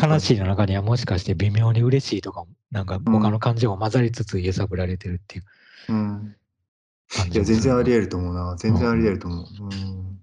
[0.00, 5.44] 悲しいの中にはもしかして微妙に嬉しいとか、なんか他の感情が混ざりつつ揺さぶられてるっていう
[5.88, 6.36] うん。
[7.32, 8.56] いや、全然ありえ得ると思うな。
[8.56, 9.46] 全然あり得ると思う。
[9.64, 10.13] うん。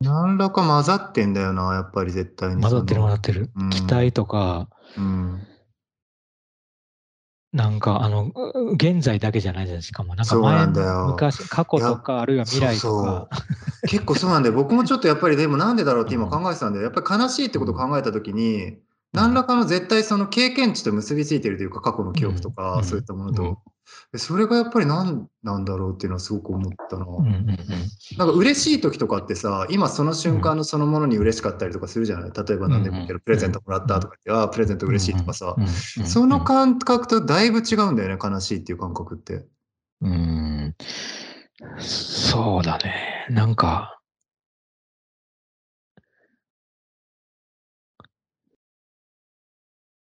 [0.00, 2.62] 何らか混ざってんだよな、やっぱり絶対に。
[2.62, 3.50] 混ざってる混ざってる。
[3.56, 5.40] うん期待とか、うん。
[7.52, 9.82] なんかあの、う現在だけじゃないじゃん。
[9.82, 13.28] しかも、なんかそう前なんだよの昔、過去とか、あるいは未来とそうか、
[13.88, 14.54] 結構そうなんだよ。
[14.54, 16.84] 僕もちょっとやっぱりでもなんでだろうって今考えてたんだよ。
[16.84, 18.78] やっぱり悲しいってことを考えたときに、
[19.12, 23.58] 何らかの絶対その経験値と結びついてるというか、過去の記憶とか、うんそういったものと。
[24.16, 27.04] それがやっぱり何なんだろうっていうのはすごく思ったな。
[27.04, 27.58] うんうんうん
[28.16, 32.32] なんか嬉しい時とかってさ、今その瞬間のそのものに嬉しかったりとかするじゃない？
[32.32, 35.54] 例えば何でもいいけど、うんプレゼントもらったとか言って、ああ、プレゼント嬉しいとかさ
[36.06, 39.44] その感覚とだいぶ違うんだよね、悲しいっていう感覚って。
[40.00, 40.74] うん、
[41.78, 43.26] そうだね。
[43.30, 43.97] なんか、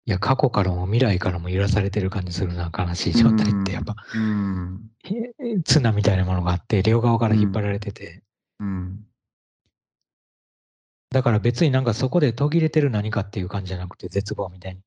[0.07, 3.71] いや、過去からも未来からも揺らされてる感じするな、悲しい状態って。
[3.71, 4.91] やっぱ、うん。
[5.03, 8.21] へ綱みたいなものがあって、両側から引っ張られてて、
[8.59, 8.99] うん。
[11.09, 14.81] だから別になんかそこで途切れてる何かっていう感じじゃなくて、絶望みたいに。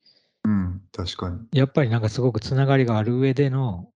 [0.45, 0.83] うん。
[0.93, 1.39] 確かに。
[1.53, 3.89] やっぱりなんかすごくつながりがある上での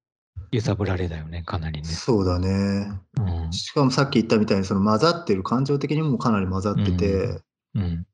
[0.50, 1.88] 揺さぶられだよね、かなりね。
[1.88, 3.00] そうだね。
[3.16, 3.52] うん。
[3.52, 7.40] しかもさっき言ったみたいにその混ざってる感情的にもかなり混ざってて、
[7.74, 8.06] うん。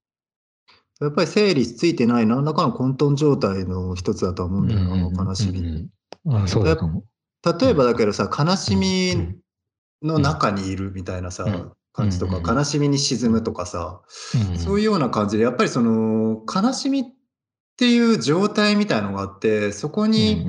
[1.01, 5.59] やっぱり整理ついてない何らかの混沌状態の一つだとは思うんだよな、うん悲しみ。
[5.61, 5.91] うん
[6.25, 6.39] う。
[6.39, 7.05] んう。
[7.61, 9.37] 例えばだけどさ悲しうみん
[10.03, 11.73] の中にいるみたいなさ、うん。
[11.93, 14.01] 感じとか、うん悲しみに沈むとかさ、
[14.51, 17.05] うんそういうような感じでやっぱりその悲しみっ
[17.77, 20.47] ていう状態みたいのがあってそこに、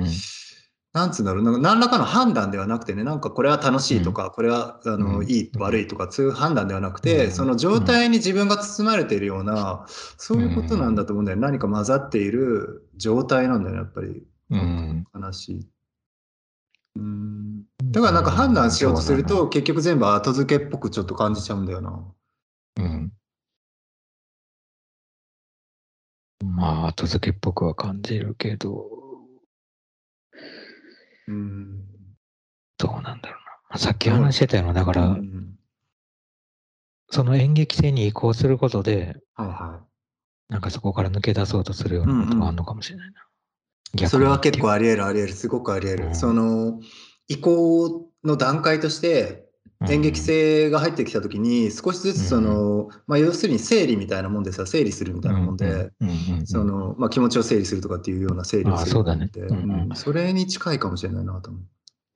[0.92, 5.28] なんつうんだろうなんか何らかの判断ではなくてねなんかこれは楽しいとか、これはあの、うん。
[5.28, 7.30] いい悪いとかそういう判断ではなくて、うん。
[7.30, 14.24] その状態に自分が包まれているような、そういうことなんだと思うんだよ、何か混ざっている状態なんだよねやっぱり。
[14.50, 15.04] うん。
[15.14, 15.68] 悲しい。
[16.96, 17.62] うん。
[17.84, 22.04] だからなんか判断しようとすると、結局全部後付けっぽくちょっと感じちゃうんだよな。
[22.78, 23.12] うん。
[26.44, 28.99] まあ、後付けっぽくは感じるけど、
[31.28, 31.84] うん。
[32.78, 33.20] どうなん。
[33.20, 33.52] だろうな。
[33.70, 35.16] まあさっき話してたような、だから、
[37.10, 39.80] その演劇性に移行することで、はいは
[40.48, 40.60] いなん。
[40.60, 43.20] かそこから抜け出そうとするようなことがあるのかもしれないな。
[43.20, 43.96] い。
[43.96, 46.14] 逆にそれは結構あり得るあり得るすごくあり得る。
[46.14, 46.80] その
[47.28, 49.49] 移行の段階として
[49.88, 55.90] 演劇性が入ってきた時に少しずつその、まあ、要するに整理みたいなもんでさ整理するみたいなもんで、
[57.10, 59.00] 気持ちを整理するとかっていうような整理をする
[59.90, 61.62] あそれに近いかもしれないなと思う。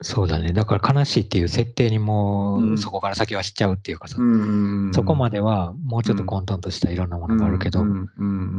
[0.02, 0.52] そうだね。
[0.52, 7.80] だから悲しいっていう設定にもうそこから先はしちゃうっていうかさ、うんそこまでではもうちょっと混沌としたいろんなものがあるけど、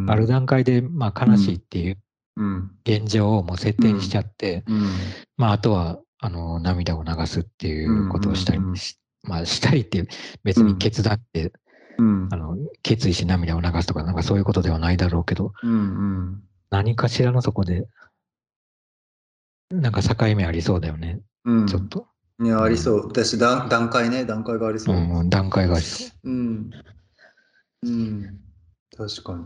[0.08, 2.00] ある段階でまあ悲しいっていう
[2.38, 2.72] うん。
[2.86, 4.90] 現状をもう設定にしちゃって、うん。
[5.38, 10.08] まああとはあの涙を流すっていうことをしたりうんうんうんし、まあしたりって
[10.44, 11.52] 別に決断って
[11.98, 12.36] うんあ。
[12.38, 15.74] の決意して涙を流すとか、なんかそういうことではないだろうけど、うんう
[16.32, 16.44] ん。
[16.70, 17.88] 何かしらのそこで、
[19.72, 21.68] なんか境目ありそうだよね、うん。
[21.68, 22.08] ちょっと。
[22.42, 23.08] いや、ありそう。
[23.08, 25.24] 私、段段階ね、段階がありそうう。
[25.24, 26.30] ん、段階がありそう。
[26.30, 26.70] うん。
[27.84, 28.40] うん。
[28.98, 29.46] 確かに。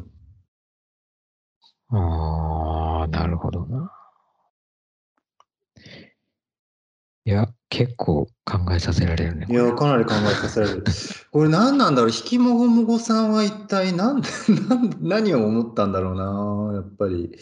[1.91, 3.91] ああ、なるほどな。
[7.29, 9.45] いや、結構考えさせられるね。
[9.47, 10.83] いや、かなり考えさせられる。
[11.29, 14.27] これ何なんだろう、引きもごもごさんは一体何で
[14.67, 17.37] 何何を思ったんだろうな、やっぱり。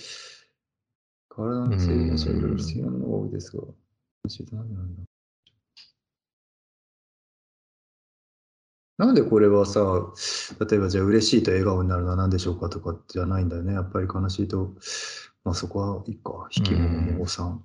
[1.29, 3.63] 体の制限者いろいろ不思議なものが多いですが。
[8.97, 9.79] なんでこれはさ、
[10.69, 13.71] 例えばじゃあ嬉しいと笑顔になるのは何でしょうかとかじゃないんだよね。
[13.71, 14.73] やっぱり悲しいと、
[15.45, 17.63] まあそこはいいか、引きもごもごさん。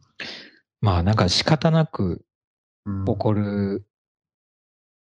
[0.82, 2.22] まあなんか仕方なく
[2.84, 3.86] うん起こる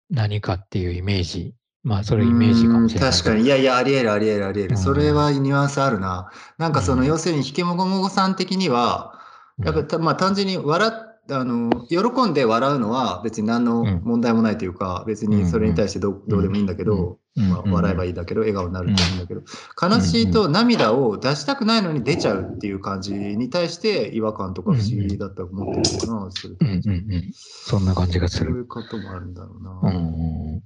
[0.10, 1.56] 何かっていうイメージ。
[1.82, 3.44] まあそれイメージかもしれない確かに。
[3.44, 4.72] いやいや、ありえるありえるありえる。
[4.72, 6.30] うんそれはニュアンスあるな。
[6.58, 9.18] なんかその、うん要するに、ひけもごもごさん的には、
[9.64, 19.42] やっぱまあ単純に笑っあの、喜んで笑うのは別に何のうん問題もないというか、別にそれに対してど,、うどうでもいいんだけど、うんまあ、笑えばいいんだけど、笑顔になるっていいんだけど、
[19.82, 27.32] 悲しいと涙を出したくないのに出ちゃうっていう感じに対して違和感とか不思議だったと思ってるのかな、うんうんうん。
[27.34, 28.52] そんな感じがする。
[28.52, 29.80] そういうこともあるんだろうな。
[29.84, 30.64] うんうん。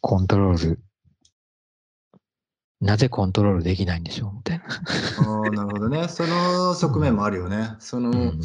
[0.00, 0.80] コントロール。
[2.80, 4.64] なぜコントロールできないんでしょうみたいな。
[4.64, 6.06] ああ、なるほどね。
[6.08, 7.70] その側面もあるよね。
[7.80, 8.40] その、うん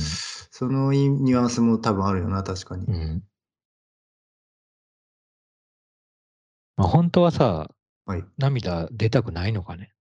[0.64, 2.92] そのニュアンスも多分あるよな、確かにう。
[2.92, 3.24] ん。
[6.78, 7.70] まあ、本当はさ、
[8.06, 8.24] はい。
[8.38, 9.94] 涙出たくないのかね。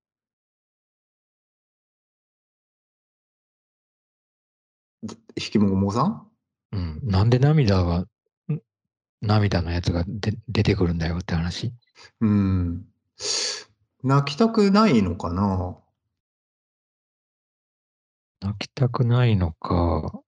[5.35, 6.27] 引きもごもごさん？
[6.71, 7.01] うん。
[7.03, 8.07] なんで涙が、ん
[9.21, 11.73] 涙のやつがで出てくるんだよって話？
[12.21, 12.85] うん。
[14.01, 15.77] 泣きたくないのかな？
[18.41, 20.22] 泣きたくないのか。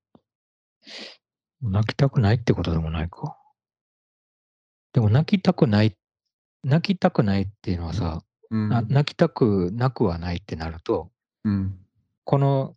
[1.62, 3.38] 泣きたくないってことでもないか。
[4.94, 5.96] でも泣きたくない、
[6.64, 8.22] 泣きたくないっていうのはさ、
[8.52, 8.70] うん。
[8.70, 11.12] な泣きたくなくはないってなると、
[11.44, 11.78] うん。
[12.24, 12.76] この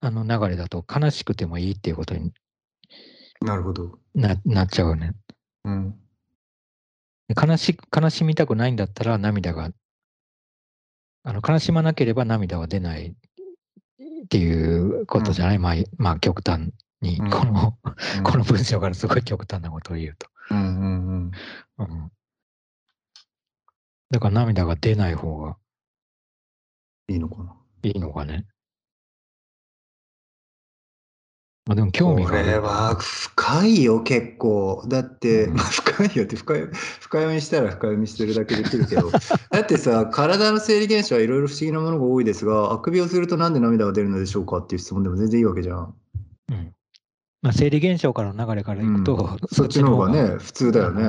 [0.00, 2.32] あの流れだと悲しくてもいいっていうことに
[3.40, 3.98] なるほど。
[4.14, 5.12] ななっちゃうね。
[5.64, 5.94] うん。
[7.28, 9.70] で悲し悲しみたくないんだったら涙が、
[11.24, 13.08] あの悲しまなければ涙は出ない
[14.24, 16.70] っていうことじゃない、まあ、まあ極端
[17.04, 17.78] に、うんこの、
[18.16, 20.28] うんこの文章からすごい極端なことを言うと。
[20.50, 21.30] うんうんうん。
[21.78, 22.12] うん、
[24.10, 25.56] だから涙が出ない方が
[27.08, 27.54] いいのかな。
[27.82, 28.46] いいのかね。
[31.66, 34.84] まあでも興味こがあるれは深いよ、結構。
[34.86, 36.60] だって、うんまあ、深いよって深い、
[37.00, 39.18] 深読みしたら深読みしてるだけできるけど、だ
[39.60, 45.94] ってさ、体の生理現象はいろいろ不思議なものが多いですが、あくびをするとなんで涙が出るのでしょうかっていう質問でも全然いいわけじゃん。
[46.50, 46.74] うん
[47.44, 51.04] まあ、生理現象からの流れからいくと、うんそっちの方がね、普通だよね。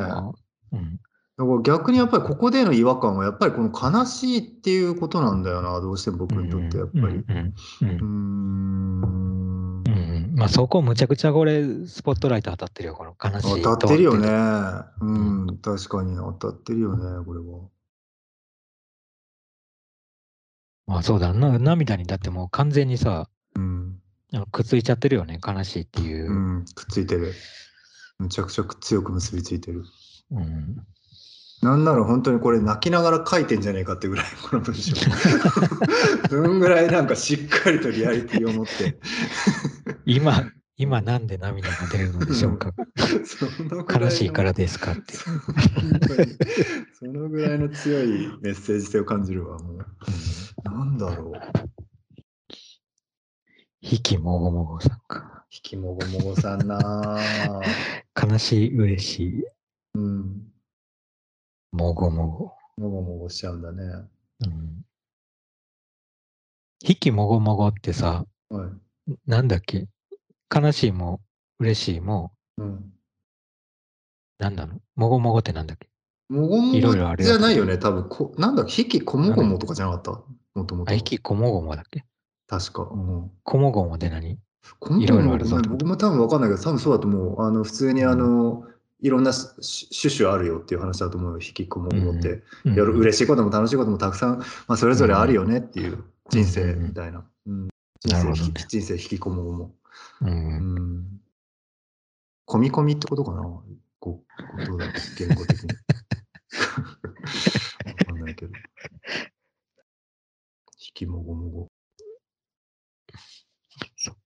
[0.73, 0.99] うん
[1.37, 7.23] ら逆にやっぱりここでの違和感は、やっぱりこの悲しいっていうことなんだよな、どうしても僕にとってやっぱり。
[10.35, 14.27] まあそこむちゃくちゃこれスポットライト当たってるよこの悲しい当たってるよね。
[14.27, 15.11] とう
[15.53, 17.45] ん、確かに当たってるよね、これは。
[20.87, 23.29] まあそうだな涙にだってもう完全にさ
[24.51, 27.33] くっついちゃってるよね悲しいっていうう、ん、くっついてる。
[28.17, 29.83] むちゃくちゃ強く結びついてる。
[30.31, 30.85] うん
[31.61, 34.95] なんなら本当にこれ泣きながら書いてんじゃねえかってぐらい、この文章。
[36.29, 38.99] そんぐらいなんかしっかりとリアリティを持って。
[40.05, 42.73] 今今なんで涙が出るのでしょうか
[43.97, 45.13] 悲しいからですかって、
[46.99, 49.85] そのぐらいの強いメッセージ性を感じるわ、もう。
[50.65, 51.64] なんだろう。
[53.87, 57.61] 引きもごもごさんか引きもごもごさんなぁ。
[58.31, 59.43] 悲しい嬉しい
[59.93, 60.51] うん。
[61.71, 63.83] もごももごもごしちゃうんだね。
[64.41, 64.85] ご、うん、
[66.83, 68.69] 引きもごもごってさはい。
[69.27, 69.87] なんだっけ？
[70.53, 71.21] 悲しいも
[71.59, 72.93] 嬉しいもうん。
[74.39, 74.81] なんなの？
[74.95, 75.89] もごもごってなんだっけ？
[76.29, 78.33] もごもいろいろあごるよじゃないよね、多分こ。
[78.39, 80.11] なんだっけ、引きこもごもとかじゃなかった？
[80.59, 80.91] もともと。
[80.91, 82.03] あ、引きこもごもだっけ？
[82.47, 82.89] 確か。
[82.91, 83.31] うん。
[83.43, 84.37] コモゴンはで何？
[84.99, 85.57] いろいろあるぞ。
[85.67, 87.41] 僕も多分分かんないけど、多分そうだと思う。
[87.41, 91.39] あの普通にあの、うん、いろんな種々あるよっていう話だと思うよ。
[91.39, 92.43] 引きこもって。
[92.65, 97.23] うん、嬉しいことも楽しいこともたくさん、まあ、それぞれあるよねっていう人生みたいな。
[97.45, 97.69] うん、
[97.99, 98.33] 人生、
[98.67, 99.75] 人生引きこもも。
[100.21, 101.21] うん。
[102.45, 103.43] こみこみってことかな？
[103.99, 104.23] こ
[104.67, 104.87] どうだ
[105.17, 105.69] 言語的に。
[107.85, 108.53] わかんないけど。
[110.77, 111.49] 引きもごも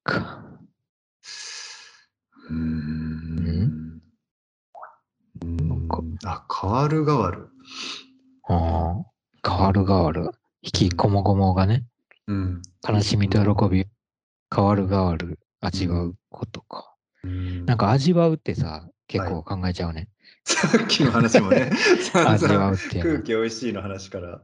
[0.09, 0.39] か。
[2.49, 4.01] うん。
[5.45, 7.49] ん、あ、変わる変わる。
[8.47, 9.03] あ
[9.43, 10.31] あ、変わる変わる。
[10.61, 11.85] 引きこもごもがね。
[12.27, 12.61] うん。
[12.87, 13.85] 悲しみと喜び、
[14.53, 16.95] 変わる変わる、味わうことか。
[17.23, 19.99] うん、なんか味わうってさ、結構考えちゃうね。
[19.99, 20.07] はい
[20.45, 21.69] さっきの話もね、
[22.13, 24.41] 味わうって空気おいしいの話から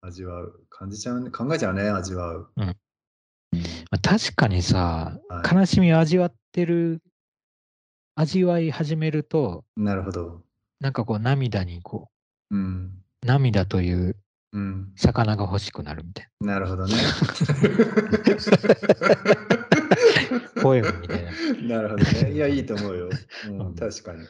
[0.00, 0.60] 味わう。
[0.70, 2.50] 感じちゃうね、考えちゃうね、味わう。
[2.56, 2.76] うん、
[3.52, 3.58] ま
[3.96, 7.02] あ確かにさ、はい悲しみを味わってる、
[8.14, 10.42] 味わい始めると、なるほど。
[10.80, 12.08] なんかこう涙にこ
[12.50, 12.92] うん。
[13.22, 14.16] う、涙という
[14.52, 14.92] うん。
[14.96, 16.94] 魚が欲しくなるみたいなるほどね。
[20.56, 20.62] な。
[20.62, 21.32] ポエムみたいな。
[21.76, 22.32] なるほどね。
[22.32, 23.08] いや、いいと思うよ。
[23.08, 24.26] ううんん、確かに。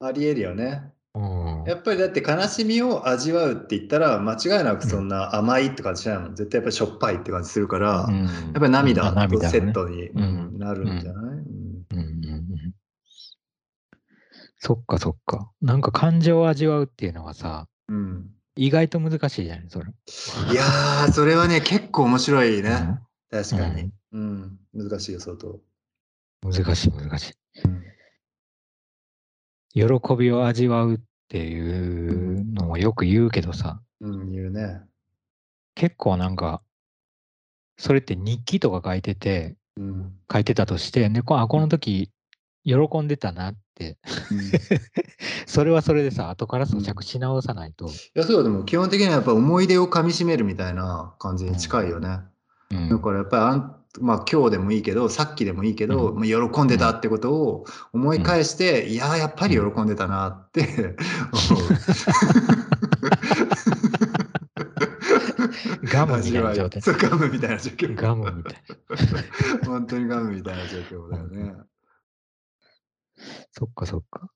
[0.00, 0.92] ありえるよね。
[1.14, 1.64] うん。
[1.66, 6.34] やっぱりだって悲しみを味わうって言ったら間違いなくそんな甘いって感じしないもん。
[6.34, 11.42] 絶対やっぱりしょっぱいって感じするから、うんやっぱり涙とセットにうんなるんじゃない、うん
[11.92, 12.74] うんうんうん
[14.64, 15.50] そっかそっか。
[15.60, 19.66] なんか感情を味わうっていうのはさ、うん意外と難しいじゃない？
[19.68, 19.86] それ。
[20.52, 22.70] いやー、それはね、結構面白いね。
[22.70, 22.98] うん
[23.30, 23.90] 確かに。
[24.12, 24.58] うん。
[24.74, 25.58] 難しいよ、相当。
[26.42, 27.34] 難しい難し
[27.64, 27.74] うんい。
[29.74, 29.84] 喜
[30.16, 30.98] びを味わうっ
[31.28, 34.80] ていうのもよく言うけどさ、うん、言うね。
[35.74, 36.62] 結構なんか、
[37.78, 40.12] それって日記とか書いてて、うん。
[40.30, 42.10] 書いてたとして、で、こあこの時
[42.64, 43.98] 喜んでたなって、
[44.30, 44.40] うん。
[44.40, 44.42] い
[45.46, 47.88] それはそれでさ、後から咀嚼し直さないと。
[48.14, 52.20] や、そうだ、でも基本的にはやっぱ思い出をかみしめるみたいな感じに近いよね。
[52.70, 52.88] うん。
[52.88, 60.96] だからやっぱりあん、まあ今日でもいいけど、さっきでもいいけど、うまあ喜んでたってことを思い返して、いやー、やっぱり喜んでたなって。
[65.84, 66.80] ガムみたいな状態。
[66.80, 67.94] そう、ガムみたいな状況。
[67.94, 68.62] ガムみたい
[69.60, 69.66] な。
[69.68, 71.54] 本当にガムみたいな状況だよね。
[73.50, 74.30] そっかそっか。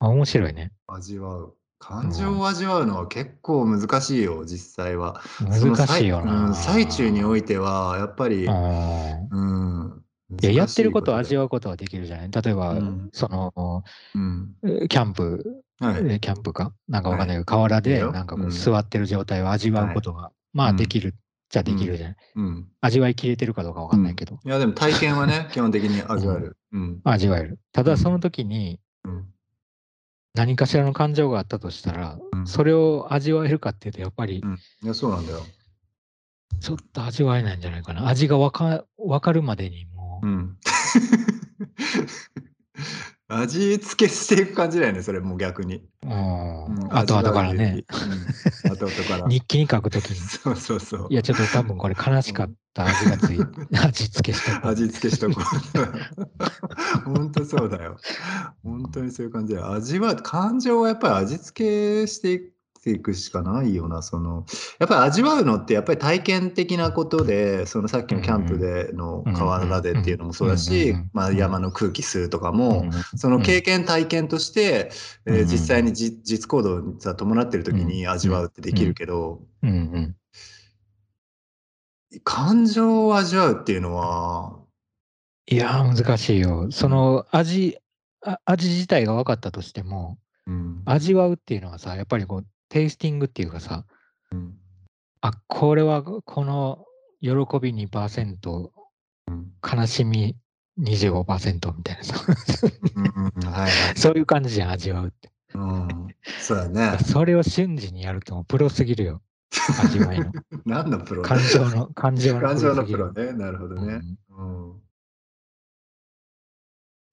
[0.00, 0.72] あ、面白いね。
[0.88, 1.56] 味わう。
[1.78, 5.20] 感情を味わうのは結構難しいよ、実際は。
[5.40, 6.50] 難しいよ最うな。
[6.50, 10.02] ん最中においては、やっぱり、うん。
[10.42, 12.30] いや、やってることをは味わうことはできるじゃない？
[12.30, 14.54] 例えば、うんその、うん。
[14.64, 15.44] えーキャンプ、
[15.78, 15.94] はい。
[15.98, 16.72] えーキャンプか？
[16.88, 21.12] なんかわかんないけど、河原でなんかこう座ってる状態を味わうことが、まあうんできるっ
[21.50, 22.68] ちゃできるじゃない、うん。
[22.80, 26.56] 味わいきれてるかどうかわかんないけど、いや、でも体験はね、 基本的に味わえる。
[26.72, 27.00] うん。
[27.04, 27.60] 味わえる。
[27.72, 29.26] たうんだその時にうん。
[30.36, 34.58] 何かしらの感情があったとしたら、うんそれを味わえるかっていうと、やっぱりうん。
[34.82, 35.40] いや、そうなんだよ。
[36.60, 38.06] ちょっと味わえないんじゃないかな。
[38.08, 40.56] 味がわかわかるまでにもう、うん。
[43.28, 45.82] 味付けしていく感じだよね、それもう逆に。
[46.04, 47.84] うんうん後々からね、。
[47.88, 48.06] 味わうっていう
[48.64, 49.26] うん後々から。
[49.28, 51.06] 日記に書くときに、 そうそうそう。
[51.10, 53.40] いや、ちょっと多分これ悲しかった味がつい、
[53.84, 54.68] 味付けした。
[54.68, 55.40] 味付けしとこ
[57.04, 57.10] う。
[57.10, 57.96] 本当そうだよ。
[58.62, 59.72] 本当にそういう感じだよ。
[59.72, 62.55] 味は、感情はやっぱり味付けしていく
[63.14, 64.02] しかないよな。
[64.02, 64.46] その、
[64.78, 74.90] やっぱり味わうのってやっぱり体験的なことで、そのさっきのキャンプでの河原でっていうのもそうだしうん、まあ山の空気吸うとかも、うんその経験体験として、
[75.26, 79.40] えーうん実際にじ実行動にさ伴ってる時に味わうってできるけど、
[82.24, 84.58] 感情を味わうっていうのは、
[85.48, 86.70] いやー、難しいよ。
[86.72, 87.78] その味、
[88.24, 90.82] あ味自体が分かったとしても、うん。
[90.84, 93.84] 味わうっていうのはさ、やっぱりこう、テイスティングっていうかさ、
[94.32, 94.54] うん
[95.20, 96.84] あ、これはこの
[97.20, 98.70] 喜び2%、
[99.28, 100.36] うん悲しみ
[100.78, 102.14] 25%みたいなさ、
[103.96, 105.32] そういう感じじゃん、味わうって。
[105.54, 105.88] うん、
[106.38, 106.98] そうだね。
[106.98, 109.22] それを瞬時にやるともうプロすぎるよ、
[109.82, 110.30] 味わいの。
[110.64, 113.32] 何のプロ感情の、感情の感情のプロね。
[113.32, 114.00] なるほどね。
[114.30, 114.82] うんうん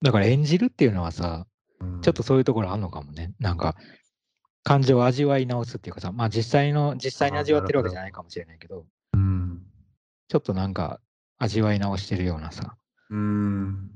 [0.02, 1.46] だから演じるっていうのはさ、
[1.80, 3.32] うんちょっとそういうところあるのかもね。
[3.40, 3.74] なんか、
[4.64, 9.62] 感情を味わい直すっていうかさ、まあ実際の、実際に味わってるわけじゃないかもしれないけど、うん。
[10.28, 11.00] ちょっとなんか
[11.38, 12.74] 味わい直してるようなさ。
[13.10, 13.90] うん。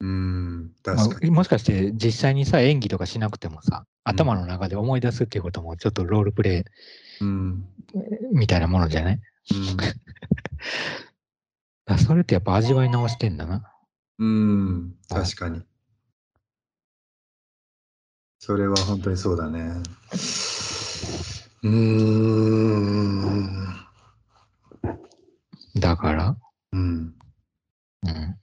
[0.00, 0.72] うん。
[0.86, 1.30] まあ確かに。
[1.32, 6.64] もしかして実際にさ、演技とかしなくてもさ、頭の中で思い出すっていうこともちょっとロールプレ
[7.20, 7.66] うん。
[7.94, 9.18] イみたいなものじゃない？
[9.18, 9.20] だ
[9.84, 9.92] か
[11.86, 13.64] らそれってやっぱ味わい直してんだな。
[14.18, 14.28] うん。
[14.28, 14.94] うん。
[15.08, 15.62] 確かに。
[18.38, 19.82] それは本当にそうだね。
[21.62, 23.74] うーん。
[25.76, 26.36] だから、
[26.72, 26.80] うん。
[26.80, 26.84] う
[28.10, 28.36] ん。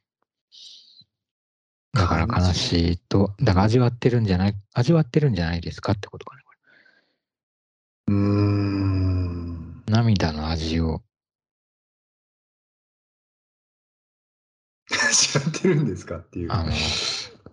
[1.93, 6.41] だから悲しいと、だから味わってるんじゃない、味わってるんじゃないですかってことかね。
[6.45, 6.51] こ
[8.07, 9.83] うーん。
[9.87, 11.01] れ涙の味を。
[15.13, 16.51] 知ってるんですかっていう。
[16.51, 16.71] あの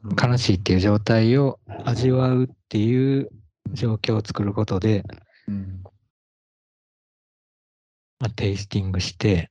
[0.05, 3.30] 悲しいっていう状態を味わうっていう
[3.72, 5.05] 状況を作ることで、
[5.48, 5.82] うん。
[8.18, 9.50] まあ、テイスティングして、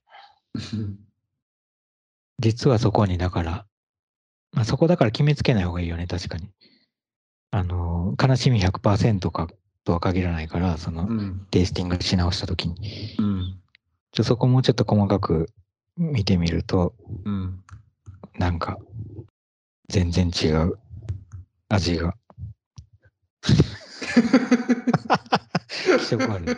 [2.38, 3.66] 実はそこにだから、
[4.52, 6.50] まあ、そこだから決めつけない方がいいよね、確かに。
[7.50, 9.48] あの、悲しみ100%か
[9.84, 11.46] とは限らないから、その、うん。
[11.50, 13.16] テイスティングし直したときに。
[13.18, 13.60] うん。
[14.12, 15.48] ちょそこもうちょっと細かく
[15.96, 16.94] 見てみると、
[17.24, 17.62] うん。
[18.38, 18.78] なんか、
[19.88, 20.78] 全然違う
[21.68, 22.14] 味が。
[25.98, 26.48] 気色悪い。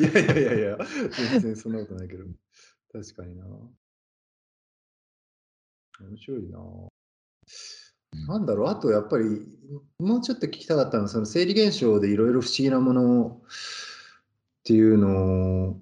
[0.00, 0.78] いやいやいやいや、
[1.30, 2.24] 全然そんなことないけど。
[2.92, 3.44] 確かにな。
[6.00, 6.58] 面白いな。
[8.26, 9.24] なんだろう、あとやっぱり、
[9.98, 13.48] もうちょっと聞きたかったのは、その生理現象でいろいろ不思議なものっ
[14.64, 15.80] ていうのを、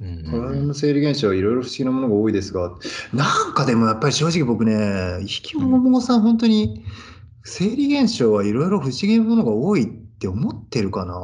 [0.00, 2.72] うん体の生理現象はいろいろ不思議なものが多いですが、
[3.12, 6.84] なんかでもやっぱり正直僕ね、引きももさん、本当に
[7.44, 11.14] 生理現象はいろいろ不思議なものが多いって思ってるかな。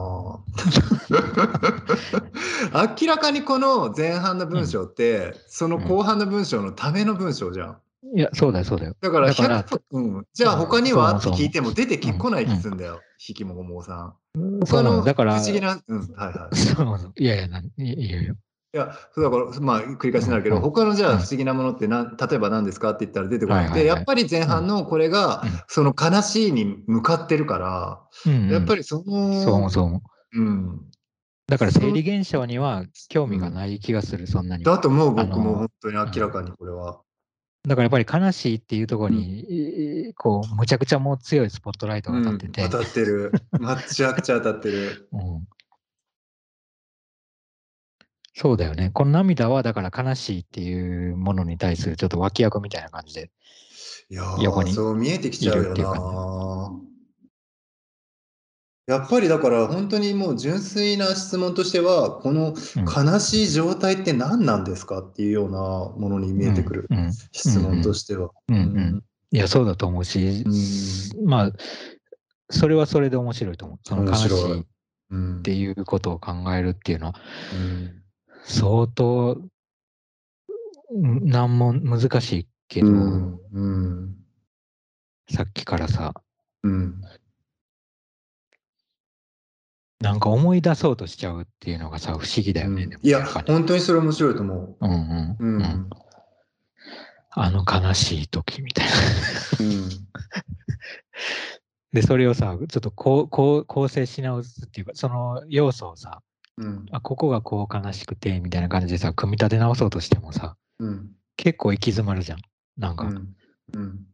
[3.00, 7.78] 明らかにこの前半の文章って、その後半の文章のための文章じゃん。
[8.14, 8.96] いや、そうだよ、そうだよ。
[9.00, 11.16] だからだから100うん、じゃあ他には？
[11.16, 14.14] って聞いても出てきうんこない気するんだよ、引きもごもさん。
[14.66, 16.56] 他の不のだから、思議な、うん、はいはい。
[16.56, 18.36] そういやいや、いいいよ
[18.72, 21.14] いや、そうだから、まあ、繰り返しになるけど、うん他のじゃうん。
[21.16, 25.50] あ不思議なものってなん、例えば何ですかって言ったら出てこなくて、やっぱり前半のこれが、うん。
[25.66, 28.50] その悲しいに向かってるから、うんうん。
[28.50, 30.00] やっぱりその、そうそう思う。
[30.32, 30.80] うん、
[31.48, 34.62] だから生理現象には興味がない気がする、そんなに。
[34.62, 37.00] だと思う、僕も本当に明らかにこれは。
[37.66, 42.70] だからやっぱり悲しいっていうところに、いこう、むちゃくちゃもう強いスポットライトが当たってて、うん。
[42.70, 43.32] 当たってる。
[43.58, 45.08] めちゃくちゃ当たってる。
[45.12, 45.46] うん
[48.34, 48.90] そうだよね。
[48.92, 53.30] この涙はだから悲しいっていうものに対するちょっと脇役みたいな感じで。
[54.08, 56.80] いやー、横にそう見えてきちゃうよいるっていうかな。
[58.86, 63.12] やっぱりだから本当にもう純粋な質問としては、このうん。
[63.12, 66.98] 悲しい状態って何なんですかっていうようなものに見えてくるうん。
[66.98, 67.12] うん。
[67.12, 68.30] 質問としては。
[68.48, 68.56] うん。
[68.56, 69.04] うん。
[69.32, 70.44] いや、そうだと思うし、
[71.24, 71.52] まあ、
[72.48, 73.78] それはそれで面白いと思う。
[73.84, 74.60] その悲しいい。
[74.60, 74.64] っ
[75.10, 75.42] うん。
[75.42, 77.14] ていうことを考えるっていうのは、
[77.54, 77.99] うん
[78.44, 79.36] 相当、
[80.92, 84.16] うん難問、難しいけど、うんうん
[85.32, 86.12] さっきからさ、
[86.64, 87.00] うん
[90.00, 92.88] なんか思い出そうとしちゃうっていうのがさ、不思議だよね。
[93.02, 95.36] いや、本当にそれ面白いと思うんうんう。
[95.38, 95.90] ううんん。
[97.32, 98.92] あの悲しい時みたいな。
[99.60, 99.88] うん
[101.92, 106.22] で、それをさ、ちょっとこうこう構成し直すっていうか、その要素をさ、
[106.60, 106.86] うん。
[106.92, 111.10] あ、ここがこう悲しくて、みたいな感じでさ、組み立て直そうとしてもさ、うん。
[111.36, 112.38] 結構行き詰まるじゃん。
[112.76, 113.34] なんか、うん。
[113.74, 114.06] うん。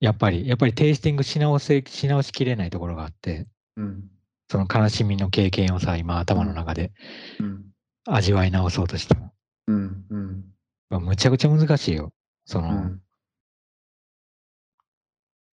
[0.00, 4.04] やっぱり、やっぱりテイスティングし直せ、し直しきれないところがあって、うん。
[4.50, 6.92] その悲しみの経験をさ、今頭の中で
[7.40, 7.64] うん。
[8.06, 9.32] 味わい直そうとしても。
[9.66, 10.04] うん。
[10.08, 10.44] うん。
[10.88, 12.12] まあむちゃくちゃ難しいよ。
[12.46, 13.02] その、うん。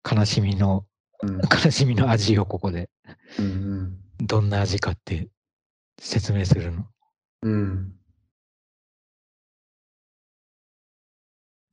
[0.10, 0.86] 悲しみの、
[1.24, 1.42] うん。
[1.42, 2.90] 悲しみの味をここで、
[3.40, 3.98] うん。
[4.20, 5.28] どんな味かって
[6.00, 6.86] 説明するの。
[7.44, 7.96] うん。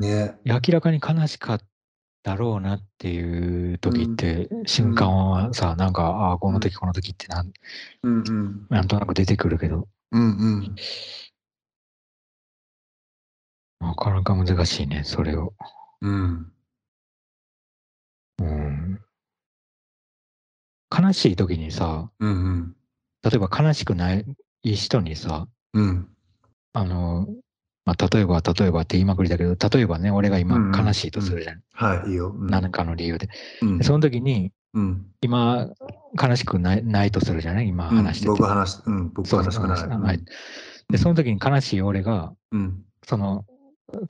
[0.00, 0.36] ね。
[0.44, 1.60] 明らかに悲しかっ
[2.22, 7.52] たろうなっていう時って、瞬間はさ、なんか、ああ、この時この時ってなん
[8.02, 8.66] うんうん。
[8.70, 10.74] なんとなく出てくるけど、うんうん。
[13.80, 15.54] なかなか難しいね、それを。
[16.00, 16.52] うん。
[18.38, 19.00] うん。
[20.90, 22.76] 悲しい時にさ、うん
[23.24, 24.24] 例えば悲しくない
[24.64, 26.08] 人にさ、うん。
[26.72, 27.26] あの、
[27.84, 30.86] まあ、例えば、例えばって言いまくりだけど、例えばね、俺が今うんうん。
[30.86, 31.62] 悲しいとするじゃん。
[31.72, 32.30] はいいいよ。
[32.30, 32.46] うん。
[32.48, 33.28] 何かの理由で。
[33.62, 33.78] うん。
[33.78, 35.06] でその時に、うん。
[35.20, 35.68] 今、
[36.20, 37.68] 悲しくないないとするじゃない？
[37.68, 38.30] 今話してて。
[38.30, 39.12] 僕話しうん。
[39.12, 40.20] 僕話しくない。
[40.90, 42.84] で、その時に悲しい俺が、うん。
[43.04, 43.44] その、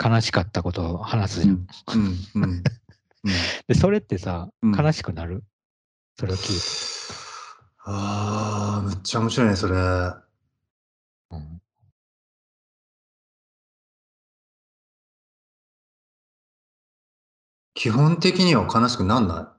[0.03, 1.55] 悲しかったことを話すじゃん。
[1.55, 1.67] うん。
[2.35, 2.43] うん。
[2.43, 2.63] うん。
[3.67, 4.73] で、それってさ、うん。
[4.73, 5.43] 悲しくなる？
[6.19, 7.22] それを聞いて。
[7.85, 9.75] ああ、むっちゃ面白いね、それ。
[9.75, 11.63] うん
[17.75, 19.55] 基本的には悲しくなんな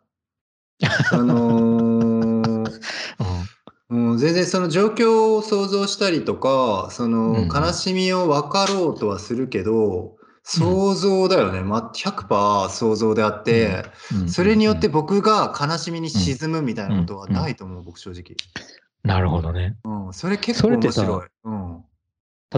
[0.79, 0.85] い？
[1.11, 2.79] あのー
[3.89, 11.61] も う全然その状況を想像したりとか、そのうん悲しみを分かろうとはするけど、想像だよね。
[11.61, 13.85] ま100%想像であって、
[14.21, 14.29] うん。
[14.29, 14.93] それによってうん。
[14.93, 18.35] 僕が悲しみに沈むみたいなことはないと思う、僕正直。
[19.03, 19.77] なるほどね。
[19.83, 21.27] うん、それ結構面白い。
[21.45, 21.83] うん。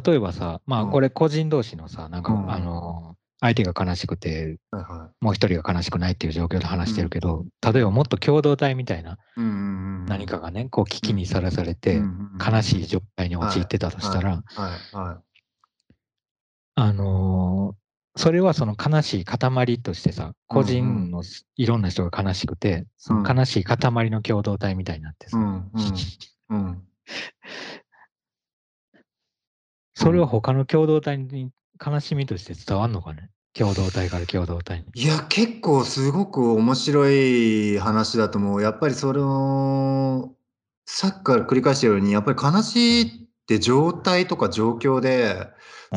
[0.06, 0.92] 例えばさ、まあうん。
[0.92, 2.52] これ個人同士のさ、なんか、うん。
[2.52, 4.58] あの、相手が悲しくて、
[5.22, 9.18] もう一人が悲しくないっていう状況で話してるけど、例えばもっと共同体みたいな。
[9.36, 12.02] 何かがね、こう危機にさらされうて、
[12.44, 15.22] 悲しい状態に陥ってたとしたら、はいは
[16.76, 17.86] あのー
[18.18, 21.22] それはその悲しい塊としてさ、個人の
[21.58, 23.78] いろんな人が悲しくて、その悲しい塊
[24.10, 25.70] の共同体みたいになってさ、んうん
[26.52, 26.82] うん。
[29.96, 31.52] それは他の共同体に
[31.86, 33.32] 悲しみとして伝わんのかね？
[33.54, 34.86] 共同体から共同体に。
[34.96, 38.62] いや、結構すごく面白い話だと思う。
[38.62, 40.34] やっぱりその、
[40.86, 43.08] さっきから繰り返してるように、やっぱり悲しいっ
[43.46, 45.48] て状態とか状況で、うん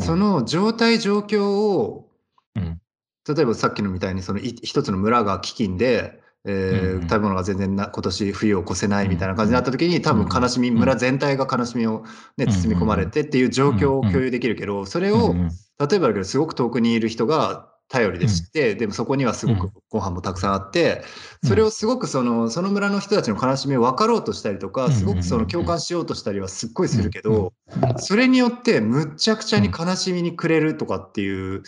[0.01, 2.11] その状態状況を、
[2.55, 2.81] うん。
[3.29, 12.05] 例えばさっきのみたいにそのい一つの村が飢饉で、えー食べ物が全然な今年冬を越せないみたいな感じになった時に多分悲しみ、村全体が悲しみを、
[12.37, 21.03] ね、包み込まれてっていう状況を共有できるけどそれを例えばだけどすごく遠くにいる人が頼りで知って、でもそこにはすごくご飯もたくさんあって、
[21.43, 27.55] それをすごくそのその村の人たちの悲しみを分かろうとしたりとか、すごくその共感しようとしたりはすっごいするけど、
[27.97, 31.63] それによってむっちゃくちゃに悲しみにくれるとかっていう、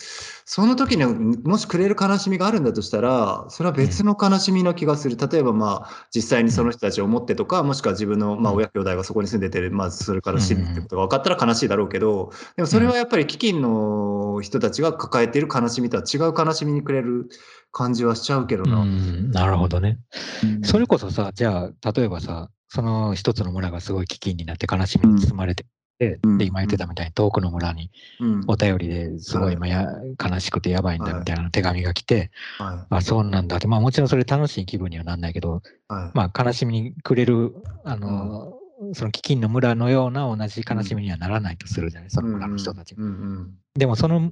[0.45, 5.17] その時にもしくれる悲しみがあるんだとしたら、それは別の悲しみな気がする。
[5.17, 17.29] 例えばまあ実際にその人たちを思ってとか、もしくは自分のまあ親兄弟がそこに住んでて、まあそれから死ぬってことが分かったら悲しいだろうけど、でもそれはやっぱり飢饉の人たちが抱えている悲しみとは違う悲しみにくれる
[17.71, 18.83] 感じはしちゃうけどうな。
[18.83, 19.99] ん、なるほどね。
[20.43, 20.63] うん。
[20.63, 25.65] それこそさ、じゃあ、例えばさ、その一つの村がすごい飢饉になって悲しみに包まれて
[25.99, 26.37] て、うん。
[26.37, 28.43] で、今言ってたみたいに遠くの村にうん。
[28.47, 29.87] お便りですごい今や
[30.21, 36.11] 悲しくてやばいんだみたいな手紙が来て、はあ、そうなんだって、まあもちろんそれ楽しい気分にはなんないけど、いはい。
[36.13, 37.53] まあ悲しみにくれる、
[37.83, 38.53] あの、
[38.93, 43.03] その飢饉の村のような同じ悲しみにはならないとするじゃない、その村の人たちが。
[43.03, 43.09] うん。
[43.09, 43.53] うん。
[43.75, 44.31] でもその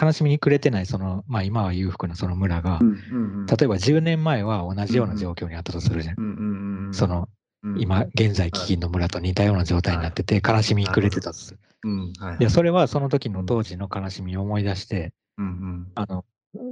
[0.00, 3.46] 悲しみにくれてない、その、まあ今は裕福なその村がう、んうんうん。
[3.46, 6.14] 例えば10年前は同じような状況にあったとするじゃん。
[6.18, 7.28] うんうんうんその、
[7.62, 7.80] うん。
[7.80, 11.60] 今現在飢饉の村と似たような状態になってて、悲しみにくれてたとする。
[11.84, 15.92] うんはいで、それはその時の当時の悲しみを思い出して、うんうん。
[15.94, 16.24] あの、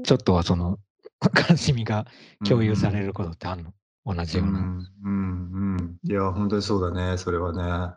[0.02, 0.78] ちょっとはその
[1.50, 2.06] 悲しみが
[2.46, 3.72] 共有されることってあるの？
[4.06, 4.60] 同じような。
[4.60, 5.96] うんうんうん。
[6.02, 7.94] いや本当にそうだねそれはね。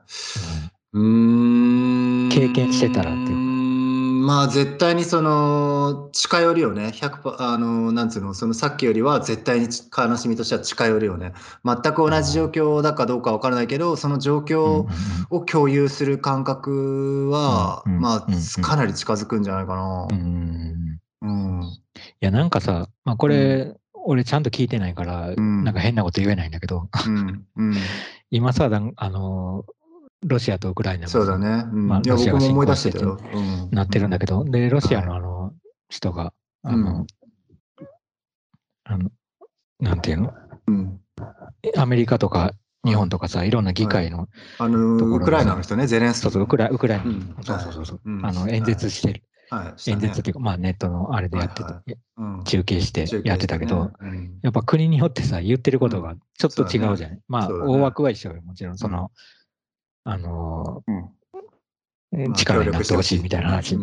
[0.93, 2.29] うーん。
[2.29, 3.46] 経験してたらっていう
[4.27, 6.87] まあ絶対にその近寄りよね。
[6.93, 11.31] 100パあのなんつうのそのさっきよりは絶対にち悲しみとしては近寄るよね。
[11.63, 14.87] 全く同じ状況だかどうかわからないけどその状うん況うん。
[15.29, 20.07] を共有する感覚は、まあかなり近づくんじゃないかな。
[20.11, 25.63] うんいや、なんかさ、まあこれ、俺ちゃんと聞いてないから、ん。
[25.63, 27.45] なんか変なこと言えないんだけど、うん。
[27.55, 27.75] うん。
[28.29, 29.63] 今さ、あの、
[30.25, 31.87] ロシアとウクライナもさそうだね、うん。
[31.87, 33.69] まあロシアが僕も思い出侵攻してたよ、うん。
[33.71, 35.53] なってるんだけど、で、ロシアのはいあの
[35.89, 37.07] 人が、あうの、
[38.83, 39.09] あの、
[39.79, 40.33] なんていうの？
[40.67, 40.99] うん。
[41.75, 42.53] アメリカとか
[42.85, 46.29] 日本とかさ、いろんな議会の、あのところがウクライナの人ねゼレンスキー。
[46.29, 47.35] そうそう、ウクラウクライナ、うん。
[47.43, 48.01] そうそうそう。
[48.23, 49.91] あの演説してる、はい。
[49.91, 52.43] 演説っていうか、まあネットのあれでやってて、はいうん。
[52.43, 53.91] 中継してやってたけど、
[54.41, 57.19] やっぱ国によってさ、言ってることがちょっと違うじゃない。
[57.27, 59.11] まあ、大枠は一緒よ、もちろん、その、
[60.09, 62.33] あのうん。
[62.33, 63.77] 力になってほしいみたいな話。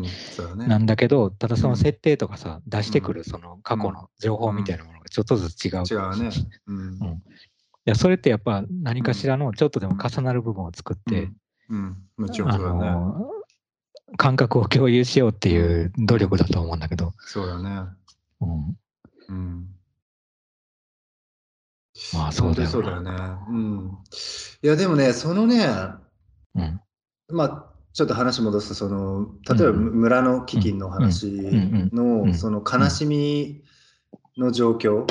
[0.57, 1.77] なんだけど、ただそのうん。
[1.77, 5.85] 設定とかさ、出してくるその過去の情報みたいなものがちょっとずつ違う。
[5.89, 6.31] 違うね。
[6.67, 6.77] うん。
[6.77, 7.07] うん。
[7.07, 7.21] い
[7.85, 11.31] や、それってやっぱ何かしらのちょっとでも重なる部分を作って、
[11.69, 17.91] うん、もちろんあそう感覚を共有しようっていう努力だと思うんだけど、そうだね。
[18.41, 18.79] うん、
[19.29, 19.67] うん。
[22.15, 23.11] まあそうだよね。
[23.49, 23.99] うん。
[24.63, 25.67] いや、でもね、そのね、
[26.55, 26.81] うん、
[27.31, 31.27] まあ、ちょっと話戻すと、その、例えばうん村の飢饉の話
[31.93, 32.35] の、ん。
[32.35, 33.63] その悲しみ
[34.37, 35.07] の状況、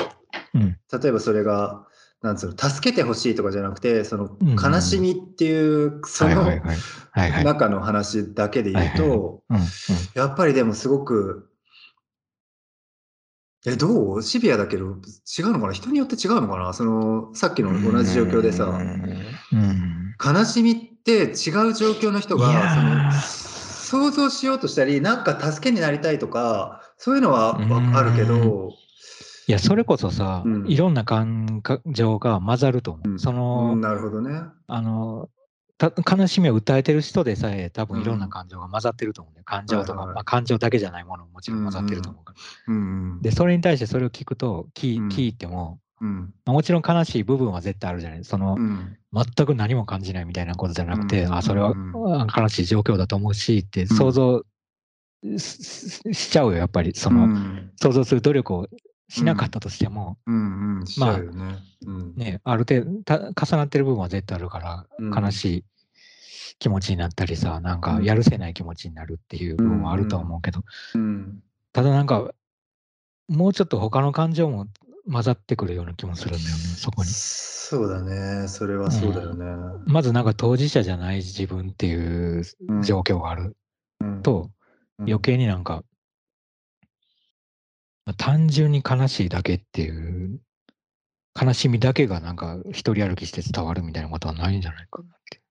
[0.54, 1.86] うん、例えばそれが、
[2.22, 6.46] なんつうの、助けてほしいとかじゃなくて、その悲しみっていう、その。
[7.44, 9.42] 中の話だけで言うと、
[10.14, 11.50] やっぱりでもすごく、
[13.66, 14.22] え、どう？
[14.22, 15.72] シビアだけど、違うのかな？
[15.72, 16.72] 人によって違うのかな？
[16.72, 20.14] その、さっきの同じ状況でさ、うん。
[20.22, 21.34] 悲しみって違う
[21.74, 23.90] 状況の人が、ー。
[23.90, 27.58] その、想像しようとしたり、なんか助けになりたいとか、そういうのは
[27.94, 28.72] あるけど、
[29.46, 30.66] いや、それこそさ、うん。
[30.66, 33.10] いろんな感情が混ざると思う。
[33.10, 33.18] うん。
[33.18, 34.40] その、うんなるほどね。
[34.66, 35.28] あの、
[35.76, 39.44] た悲しみを訴えてる人でさえ多分いろんうなん感情が混ざってると思うんだよ。
[39.44, 40.14] 感情とか、はいはいはい。
[40.14, 42.74] まあ、感情だけじゃないものももちろん混ざってると思うから。
[42.74, 45.08] うんで、それに対してそれを聞くと、聞,、うん。
[45.08, 46.34] 聞いても、うん。
[46.44, 48.24] まあもちろん悲しい部分は絶対あるじゃない。
[48.24, 48.96] その、うん。
[49.12, 51.74] 全く何も感じないみたいなことじゃなくて、うんあ、それは、
[52.36, 54.42] 悲しい状況だと思うしって想像
[55.38, 56.94] ししちゃうよ、やっぱり。
[56.94, 58.68] そうん、の、うん想像する努力を
[59.08, 61.58] しなかったとしても、うんうん、しちゃうよね。
[61.86, 65.64] うんね、ある程度た重なってる部分は絶対あるから、うん悲しい
[66.58, 70.62] 気持ちになったりさ、なんかうんやるせない気持ちになるっていう部分はあるとは思うけど、
[70.94, 71.42] うん
[71.72, 72.30] ただなんか、
[73.28, 74.68] もうちょっと他の感情も
[75.10, 77.08] 混ざってくるような気もするんだよね、そこに。
[77.08, 78.48] そうだね。
[78.48, 79.44] それはそうだよね。
[79.86, 83.56] まずなんか当事者じゃない自分っていううん状況がある
[84.00, 84.50] うんと、
[85.00, 85.84] 余計になんか、
[88.06, 90.40] まあ単純に悲しいだけっていう、
[91.40, 95.43] 悲しみだけがなんか一人歩きして伝わるみたいなことはないんじゃないかなって。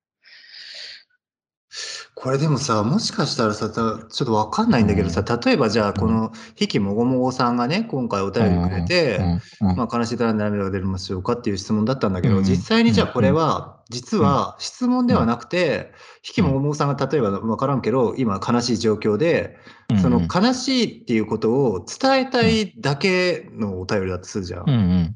[2.16, 9.20] これでもさ、もしかしたらさ、たちょっとわかんないんだけどさ、例えばじゃあ、この、ひきもごもごさんがね、今回お便りくれて、
[9.60, 12.44] まあ、悲しいたら涙が出ましょうかっていう質問だったんだけど、うん。
[12.44, 19.58] 実際にじゃあこれは、実は質問ではなくて、ひきもごもごさんが例えばわからんけど、今悲しい状況で、
[19.90, 20.00] うん。
[20.00, 25.16] その悲しいっていうことを伝えたいだけのお便りだとするじゃん。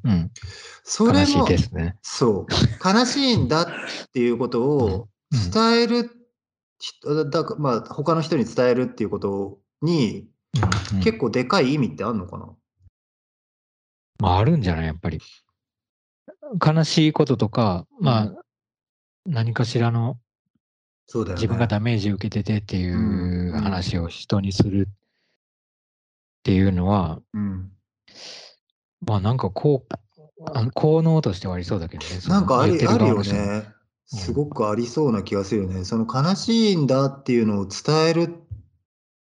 [0.83, 1.95] それも、ですね。
[2.01, 3.67] そう、悲しいんだっ
[4.11, 5.51] ていうことをうん。
[5.51, 6.16] 伝える、人
[7.31, 12.47] だかまあ、他の人に伝えるっていうことに、うんうん結構でかい意味ってあるのかな、
[14.19, 14.85] まああるんじゃない？
[14.87, 15.19] やっぱり。
[16.65, 18.33] 悲しいこととか、まあ、
[19.25, 20.17] 何かしらの
[21.05, 21.41] そうだよね。
[21.41, 24.93] 自分がダメージを受けててっていう話を人にするっ
[26.43, 27.69] ていうのは、うん
[29.05, 32.09] まあなんかこう、効能としてはありそうだけどね。
[32.29, 33.67] なんかありあるよね。
[34.07, 35.83] すごくありそうな気がするよね。
[35.83, 38.29] その悲しいんだっていうのを伝えるっ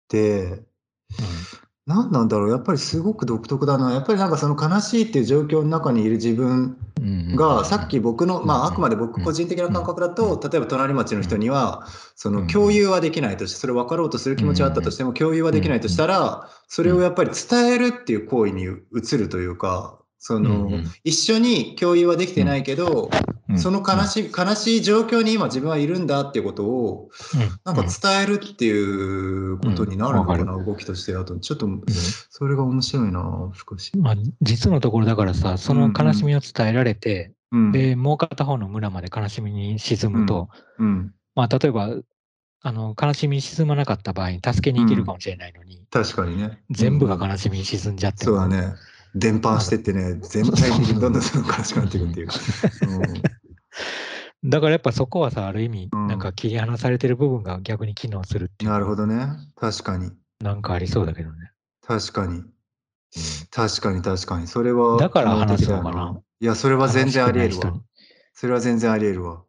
[0.07, 0.63] て、
[1.88, 2.51] 何なんだろう。
[2.51, 3.93] やっぱりすごく独特だな。
[3.93, 9.24] やっぱりなんかその悲しいっていう状況の中にいる自分うんが、さっき僕の、まああくまで僕うん。
[9.24, 20.70] 個人的な感覚だと、例えば隣町の人には、そのうん共有はできないとして、それ分かろうとする気持ちはあったとしても、共有はできないとしたら、それをやっぱり伝えるっていう行為に移るというか、その、
[21.03, 27.09] 一緒に共有はできてないけど、うんその悲しい、悲しい状況に今自分はいるんだっていうことを、
[27.65, 31.15] なんか伝えるっていうことになるのかな、う動きとして。
[31.15, 31.67] あと、ちょっと、
[32.29, 33.91] それが面白いな、少し。
[33.97, 37.71] まあ、実のところだからさ、その悲しみを伝えられて、うん。
[37.71, 41.13] で、もう片方の村まで悲しみに沈むと、うん。
[41.33, 41.95] まあ、例えば、
[42.61, 46.61] あの、悲しみに沈まなかった場合に助けに行けるかもしれないのに、確かにね。
[46.69, 48.75] 全部がうん悲しみに沈んじゃってもそうだね。
[49.16, 52.28] 伝播してってね、 全体的にどんどんどんどん悲しくなっていくっていう。
[54.45, 59.28] だからやっぱそこはさ、ある意味、うんなんか切り離されてる部分が逆に機能するっていう、なるほどね。
[59.55, 60.12] 確かに。
[60.39, 61.51] なんかありそうだけどね。
[61.86, 62.43] 確かに。
[63.51, 64.47] 確かに確かに。
[64.47, 64.97] それは。
[64.97, 67.82] だから話そうかないや、それは全然あり得るわ。
[68.34, 69.43] それは全然あり得るわ。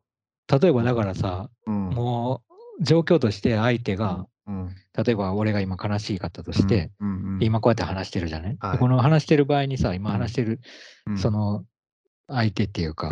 [0.61, 1.91] 例えばだからさ、うん。
[1.91, 2.43] も
[2.81, 6.91] う状況として相手が、うん、例えば俺が今悲しいかったとして、
[7.41, 8.73] 今こうやって話してるじゃない、はい。
[8.73, 10.61] でこの話してる場合にさ、今話してる、
[11.07, 11.19] うん。
[11.19, 11.65] その
[12.29, 13.11] 相手っていうか、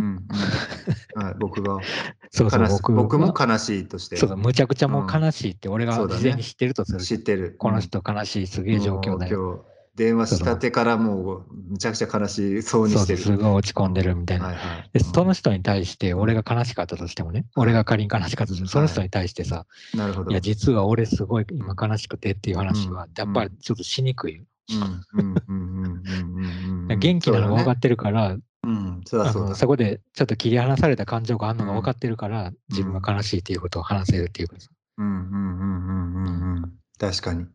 [1.39, 1.79] 僕が
[2.31, 4.17] そうそう僕僕もが悲しいとして。
[4.17, 7.01] そうそう、むちゃくちゃもう悲しいって俺が事前に知ってるとする。
[7.01, 7.55] 知ってる。
[7.59, 9.67] この人悲しい、すげえ状況だよ。
[9.99, 13.19] 電話したてからもうむちゃくちゃ悲しそうにしてる。
[13.19, 13.37] す。
[13.37, 14.47] ごい落ち込んでるみたいな。
[14.47, 14.91] はいはい。
[14.93, 20.31] で、その人に対して、俺が悲しかったとしてもね、俺が仮に悲しかったとしても、その人に対してさ、なるほど。
[20.31, 24.45] いや、実は俺すごい今悲しくてっていう話はうん、やっぱりちょっとしにくいよ。
[24.71, 24.79] うん。
[24.79, 25.35] うん。
[25.49, 25.61] うん。
[25.67, 25.83] うん。
[25.83, 26.03] うん。
[26.05, 26.93] うん。
[26.93, 29.49] うん元気なのが分かっってるから、うん、そうだあそうだ。
[29.51, 34.69] のそこでちょっと切り離された感情があるのが分かってるから、自分が悲しいっていうことを話せるっていうかさ。
[34.97, 35.07] うん。
[35.07, 35.15] うん。
[35.15, 35.59] うん。
[35.59, 36.15] うん。
[36.15, 36.63] うん。
[36.63, 36.73] うん。
[36.99, 37.47] 確かに。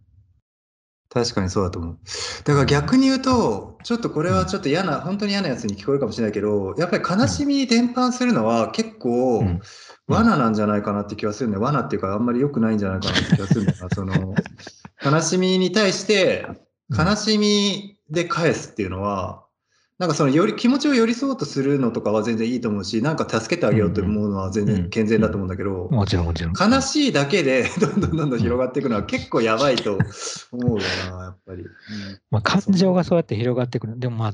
[1.13, 1.97] 確かにそうだと思う。
[2.43, 9.61] だから逆に言うと、ちょっとこれはちょっと嫌な、本当に嫌なやつに聞こえるかもしれないけど、やっぱり悲しみに伝播するのは結構うん
[10.07, 11.63] 罠なんじゃないかなって気がするんだよ。
[11.63, 13.89] 罠っていうかあんまり良くないんじゃないかなって気がするんだよな。
[13.95, 14.33] その、
[15.03, 16.47] 悲しみに対して、
[16.89, 19.42] 悲しみで返すっていうのは、
[20.03, 26.53] なんかそのより気持ちを寄り添おうとするのとかは全然いいと思うし、なんか助けてあげようと思うのは全然健全だと思うんだけど、もちろんもちろん。
[26.53, 29.97] 悲しいだけでどんどんどんどん広がっていくのは結構やばいと
[30.51, 30.77] 思うよ
[31.17, 31.63] な、やっぱり。
[32.31, 33.97] まあ、感情がそうやって広がってくる。
[33.97, 34.33] でもまあ、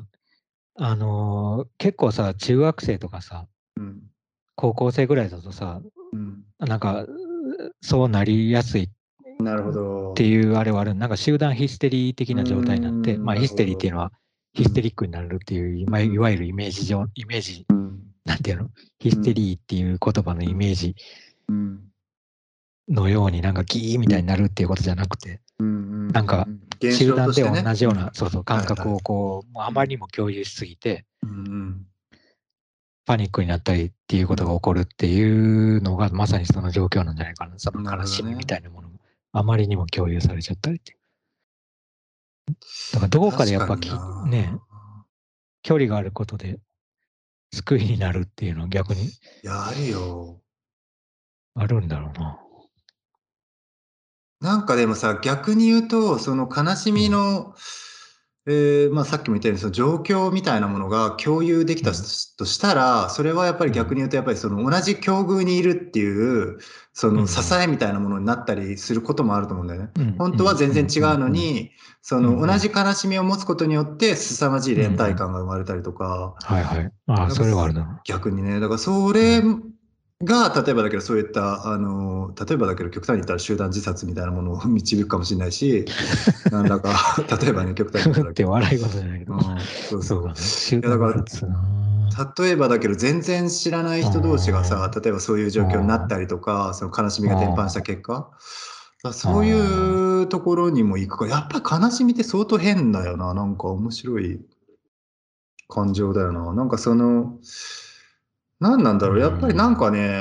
[0.84, 3.46] あのー結構さ、中学生とかさ、
[3.78, 4.02] うん。
[4.56, 5.82] 高校生ぐらいだとさ、
[6.14, 6.46] うん。
[6.58, 7.06] なんか、
[7.82, 8.90] そうなりやすいっ
[9.40, 10.14] なるほど。
[10.16, 10.96] ていうあれはある。
[10.96, 14.12] なんか集団ヒステリー的な状態になって、まあヒステリーっていうのは、
[14.60, 18.00] ヒステリックになるっていう、まあいわゆるイメージ上、イメージ、うん。
[18.26, 18.70] なんていうの？
[19.00, 20.96] ヒステリーっていう言葉のイメージ
[21.48, 21.80] うん。
[22.90, 26.10] のようになんかギーみたいになるっていうことじゃなくて、うん。
[26.10, 26.46] なんか、
[26.82, 31.06] 現集団で同じような、そうそう、感覚はいをこう、あまりにも共有しすぎて。
[33.06, 37.54] パニックになったりっていうことが起こるっていうのが、まさにその状況なんじゃないかな。
[37.58, 38.96] その悲しみみたいなものが
[39.32, 40.99] あまりにも共有されちゃったりって。
[42.94, 43.90] だからどこかでやっぱき
[44.28, 44.54] ね、
[45.62, 46.60] 距離があることで
[47.54, 49.12] 救いになるっていうのは逆にい
[49.44, 50.42] や、あるよ。
[51.56, 52.40] あるんだろうな。
[54.42, 57.56] なんかでもさ、逆に言うと、その悲しみの、
[58.52, 61.96] えーまあ、さっきも言ったように、その状況みたいなものが共有できたうん。
[61.96, 66.58] としたら、それはやっぱり逆に言うと、やっぱりその同じ境遇にいるっていう、
[66.92, 67.16] そうん。
[67.18, 69.90] の支えみたいなものになったりすることもあると思うんだよね。
[69.98, 70.16] うん。
[70.18, 71.70] 本当は全然違うの、に、
[72.02, 72.26] そうん。
[72.26, 72.40] うん。
[72.42, 76.92] の同じ悲しみを持つことによって、凄まじい連帯感が生まれたりとか、はいはい。
[77.08, 78.02] ああ、それはあるな。
[78.06, 79.44] 逆にね、だからそれ
[80.22, 85.86] が、例えばだけど、そういった、あの、例えばだけど、極端に言ったら集団自殺みたいなものを 導くかもしれないし、
[86.52, 86.94] なんだか、
[87.42, 89.34] 例えばね、極端に言ったってら、笑い事じゃないけど。
[89.34, 89.40] うん、
[89.90, 91.64] そうそうそうだから団自殺な。
[92.38, 98.30] 例えばだけど、全然知らない人同士がさ、例えばそういう状況になったりとか、その悲しみが伝播した結果、
[99.14, 103.34] そういうところにも行くから、やっぱり悲しみって相当変だよな。
[103.34, 104.42] なんか面白い
[105.70, 106.54] 感情だよな。
[106.54, 107.38] なんかその、
[108.60, 109.20] 何なんだろう。
[109.20, 110.20] やっぱりなんかね、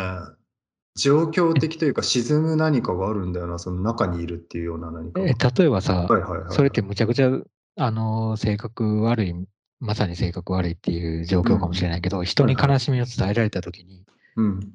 [0.96, 3.58] 状況的というか沈む何かがあるんだよな。
[3.58, 5.26] その中にいるっていうような何かが。
[5.28, 6.52] え例えばさ、はいはいはい。
[6.52, 7.30] それってむちゃくちゃ、
[7.76, 9.34] あの、性格悪い、
[9.80, 14.04] まさに性格悪いっていう状況かもしれないけど、人に悲しみを伝えられたときに、
[14.36, 14.72] うん。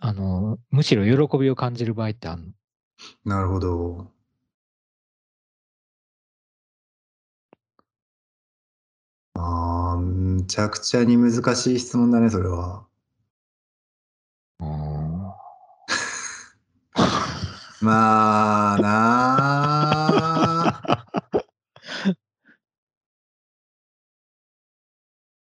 [0.00, 2.52] あの、むしろ喜びを感じる場合ってあるの？
[3.24, 4.10] なるほど。
[9.38, 12.86] ああ、むちゃくちゃに難しい質問だね、それは。
[17.80, 18.88] まあな
[20.82, 21.04] あ。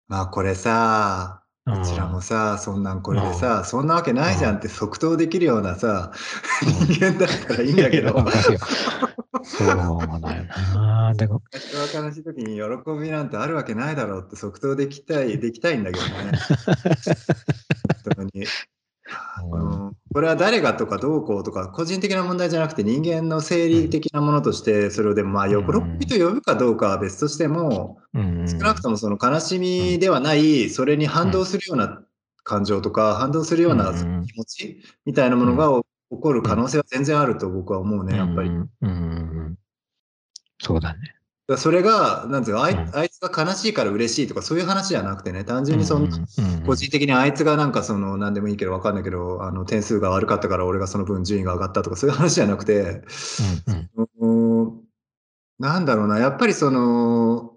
[0.07, 6.13] まあこれさ、うんうちらもさ、そんなんこれでさ、そんなわけないじゃんって即答できるようなさ、
[6.63, 8.13] うん人間だったらいいんだけど。
[9.43, 10.43] そうだよ
[10.73, 11.13] な。
[11.15, 16.31] でも、人が悲しい時に喜びなんてあるわけないだろうって即答できたい、できたいんだけどね。
[18.15, 18.45] 本当に。
[19.35, 19.86] あの
[20.17, 25.57] これは誰がとかどうこうとか個人的な問題じゃなくて人間の生理的なものとしてそれをでもまあ喜
[25.99, 28.47] びと呼ぶかどうかは別としてもうん。
[28.47, 32.01] 少なくともその悲しみではないそれに反動するような
[32.43, 34.25] 感情とか反動するようなうん。
[34.25, 38.49] 気持ちみたいなものが起こる可能性は全然あると僕は思うねやっぱり。
[40.57, 41.16] そうだね。
[41.55, 42.95] それが、なんていうかあい、うん。
[42.95, 46.09] あいつが悲しいから嬉しいとかそういう話じゃなくてね、単純にその、
[46.65, 53.01] 個人的にあいつがなんかその、なんでもいいけどわかんないけど、あの、点数が悪かったから俺がその分順位が上がったとかそういう話じゃなくて、
[53.65, 54.65] うんうん。
[54.65, 54.87] うん
[55.59, 57.53] なんだろうな、やっぱりその、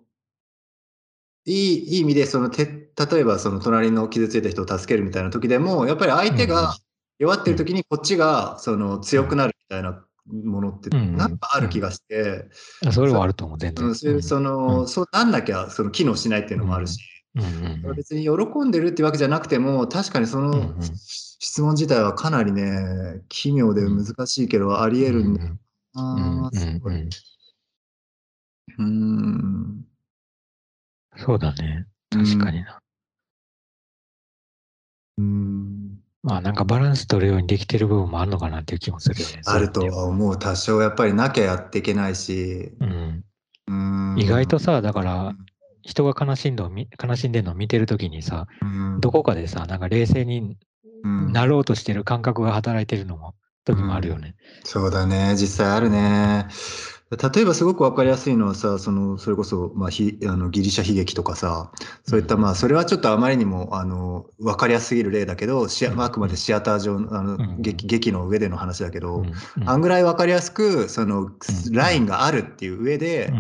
[1.44, 6.74] いい、いい意味で、その、て、例えばその隣の傷ついた人を助けるみたいな時でも、やっぱり相手が
[7.18, 11.16] 弱ってる時にこっちがその強くなるみたいなものって、うんうん。
[11.16, 12.48] なんかある気がして、
[12.86, 13.86] あそれはあると思う、全然。
[13.86, 16.98] うん、そういうその、そうなんなきゃその機能しないっていうのもあるし、
[17.34, 17.42] うん。
[17.42, 18.30] うんうん別に喜
[18.64, 20.82] んでるってわけじゃなくても確かにそうんうのん。
[20.94, 25.56] 質問自体はかなりね奇妙で難しいけどありえるんだよ
[25.94, 26.58] うんな、うん。
[26.58, 27.10] すごいうん。
[28.78, 29.86] うん。
[31.16, 31.86] そうだね。
[32.10, 32.80] 確かにな。
[35.18, 39.40] うんまあなんかバランス取るようにできてる部分もあるのかなっていう気もするよね。
[39.46, 40.04] あるとはは。
[40.04, 40.38] 思う。
[40.38, 42.72] 多少やっぱりなきゃやっていけないし。
[42.80, 43.24] うん。
[43.68, 44.16] うん。
[44.18, 45.34] 意外とさ、だから
[45.82, 49.00] 人が悲しんでみ悲しんでるのを見てるときにさ、うん。
[49.00, 50.58] どこかでさ、なんか冷静に
[51.02, 51.32] うん。
[51.32, 54.34] なろうとしてる感覚が働いてるのも、時もあるよね。
[54.64, 56.46] そうだね、実際あるね。
[57.10, 61.72] 例えばすごく分かりやすいのはさ、そのそれこそ、まあ、ひあのギリシャ悲劇とかさ、
[62.06, 62.42] そういった、うん。
[62.42, 66.00] まあ、それはちょっとあまりにもあの分かりやすすぎる例だけど、シアうん。
[66.00, 67.60] あくまでシアター上のあの、うん。
[67.60, 69.24] 劇劇の上での話だけど、
[69.66, 71.38] あんぐらい分かりやすくその、ん。
[71.72, 73.32] ラインがあるっていう上で、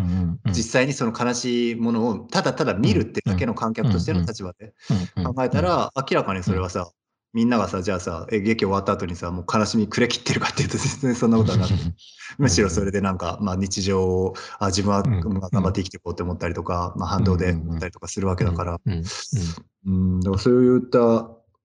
[0.46, 4.74] 実際にその悲しいものをただただ見るってだけの観客としての立場で
[5.22, 6.90] 考えたら、明らかにそれはさ、
[7.32, 11.74] みんながさ、じゃあさ、え劇終わった後にさ、もう悲しみくれきってるかっていうと、全然そんなことはなくて、
[12.38, 20.98] むしろそれでなんか、まあ、日常をあ自分は頑張って生きていこうって思ったりとか、まあ、反動で思ったりとかするわけだから、うんそういった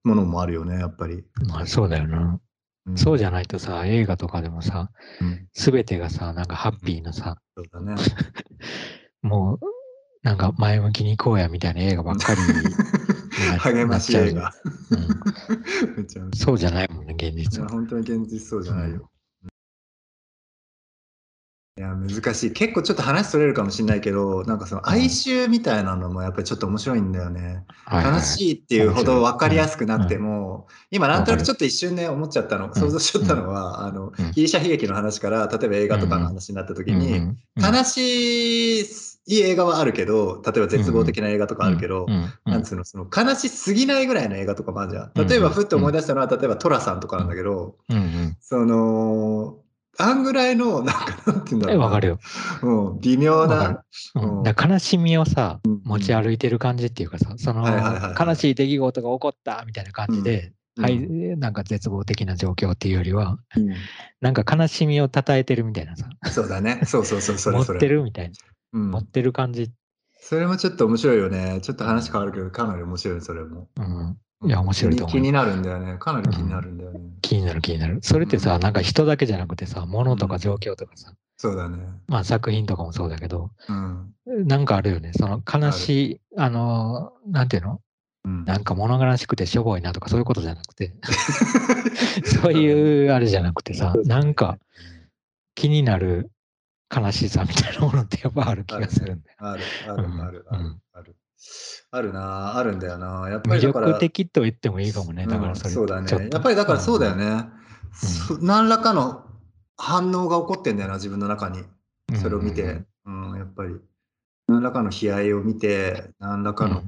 [0.04, 1.14] ものもあるよね、やっぱり。
[1.14, 2.38] うんまあそうだよな。
[2.86, 2.96] うん。
[2.96, 4.90] そうじゃないとさ、映画とかでもさ、
[5.20, 5.48] うん。
[5.52, 8.00] すべてがさ、なんかハッピーなさ、そうだね。
[9.22, 9.66] もう、
[10.22, 12.40] なんか前向きに行こうやみたいな映画ばっかり
[13.58, 14.52] 励ましい映画。
[16.34, 17.66] そうじゃないもんね、現い実は。
[17.66, 19.10] や本当に現実そうじゃないよ。
[21.78, 22.52] いや、難しい。
[22.52, 27.64] 結構ちょっと話それるかもしれないけど、なんかその哀愁みたいなのもやっぱりちょっと面白いんだよね。
[27.84, 28.14] はいはい。
[28.14, 38.86] 悲しいっていうほど分かりやすくなくても、今なんとなくちょっと一瞬ね、思っちゃったの、想像しちゃったのは、あのうん、ギリシャ悲劇の話から、例えば映画とかの話になった時に、悲し
[39.26, 42.06] い映画はあるけど、例えば絶望的な映画とかあるけど
[42.44, 45.28] なんつうの、その悲しすぎないぐらいの映画とかもあるじゃうんん。
[45.28, 48.36] 例えば、ふっと思い出したのは、例えば、トラさんとかなんだけど、うんうん。
[48.40, 49.58] その、
[49.98, 51.84] あんぐらいの、なんか、なんて言うんだろえ、うな。
[51.86, 52.18] わかるよ。
[52.62, 53.82] うん、微妙な。
[54.44, 55.80] だ悲しみをさ、うん。
[55.84, 57.66] 持ち歩いてる感じっていうかさ、その
[58.18, 60.84] 悲しい出来事が起こったみたいな感じで、うん。
[60.84, 60.98] はい、
[61.38, 63.70] なんか絶望的な状況っていうよりは、うん。
[64.20, 66.80] なんか悲しみを称えてるみたいなさ、そうだね。
[66.84, 67.78] そうそうそう、それそれ。
[67.78, 68.34] 持ってるみたいな、
[68.72, 69.70] うん持ってる感じ。
[70.18, 71.60] それもちょっと面白いよね。
[71.62, 73.68] ちょっと話変わるけど、かなり面白い、それも。
[73.76, 73.82] う
[74.46, 75.98] ん、いや面白いと思う気になるんだよね。
[75.98, 77.00] かなり気になるんだよね。
[77.22, 77.98] 気になる気になる。
[78.02, 81.78] それってさ、うんなんか人だけじゃなくてさ、物とうんか状況とかさ、そうだね。
[82.08, 84.14] まあ作品とかもそうだけど、うん。
[84.46, 85.12] なんかあるよね。
[85.14, 87.80] その悲しい、あの、なんていうの？
[88.24, 90.92] うんなんか物悲しくてしょぼいなとかそういうことじゃなくて、
[92.42, 94.58] そういうあれじゃなくてさ、なんか
[95.54, 96.32] 気になる
[96.94, 99.36] 悲しさみたいなものってやっぱある気がするんだよ。
[99.38, 101.16] ある、ある、うんある、あるうん、ある。
[101.90, 103.28] あるな、あるんだよな。
[103.28, 103.86] やっぱ魅りだから。
[103.88, 105.26] 力的と言ってもいいかもね。
[105.26, 107.48] だかうんらそれ、そうだねやっぱりだからそうだよね。
[107.92, 109.24] そ何らかの
[109.76, 111.60] 反応が起こってんだよな、自分の中に。
[111.60, 111.66] うん
[112.20, 113.74] それを見て、うん、やっぱり。
[114.46, 116.84] 何らかの悲哀を見て、何らかの、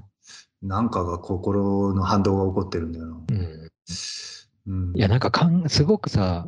[0.62, 3.16] なんかが心の反動が起こってるんだよな。
[3.28, 3.70] うんうん
[4.68, 6.46] うん、いや、なんかかん、すごくさ、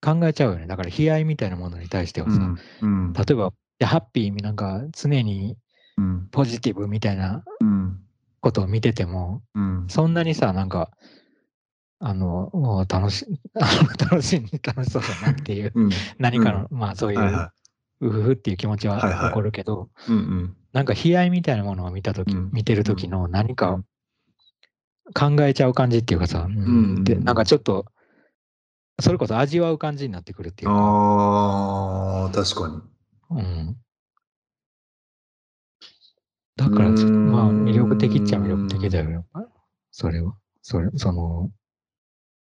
[0.00, 0.66] 考えちゃうよね。
[0.66, 2.36] だから悲哀みたいなものに対してはさ、
[2.82, 5.56] うん、うん、例えば、ハッピーなんか常に
[5.98, 7.98] うん、ポジティブみたいなうん、
[8.40, 10.90] ことを見てても、うん、そんなにさ、なんか、
[11.98, 13.26] あの、楽し、
[13.98, 17.52] 楽しい、楽しそうだなっていう、うん、何かの、まあそういう、はいは
[18.00, 20.12] うふふっていう気持ちは起こるけど、い。
[20.12, 22.50] うん、うん、なんか悲哀みたいなものを見たとき、うん。
[22.52, 23.84] 見てるときの何かうん。
[25.14, 26.46] 考えちゃう感じっていうかさ、
[27.02, 27.86] で、なんかちょっと、
[29.00, 33.38] それこそ味わう感じになってくるっていうか、ああ、確かに。
[33.38, 33.76] うん。
[36.56, 39.24] だから、まあ魅力的っちゃ魅力的だよ。
[39.92, 40.34] それは。
[40.62, 41.50] それ、その、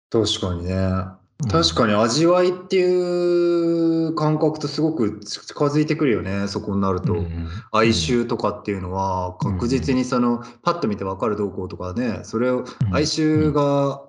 [0.10, 0.74] 確かにね。
[0.74, 7.12] うん確かに味わいっていう感覚とすごく近づいてくるよね、そこになると。
[7.12, 14.02] うん哀愁とかっていうのはうん確実にそのパッと見て分かる動向とかね、それをうん哀愁が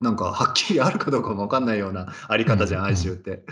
[0.00, 3.44] なんかはっきりあるかどうかも分かんないようなあり方じゃん、うん哀愁って。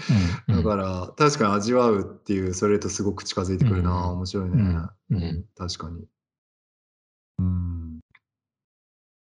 [0.49, 4.53] うんだから確かに味わうっていうそれとすごく近づいてくるな、うん面白いね。
[4.57, 6.05] うんうん確かに。
[7.39, 8.01] うん。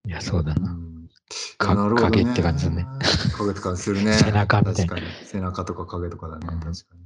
[0.07, 0.73] いや、そうだな。
[0.73, 0.91] うん
[1.59, 2.87] かなるほど影って感じするね。
[3.39, 4.15] 影って感じするね。
[4.19, 5.03] 背中確かに。
[5.25, 6.49] 背中とか影とかだね。
[6.51, 7.01] うん確かに。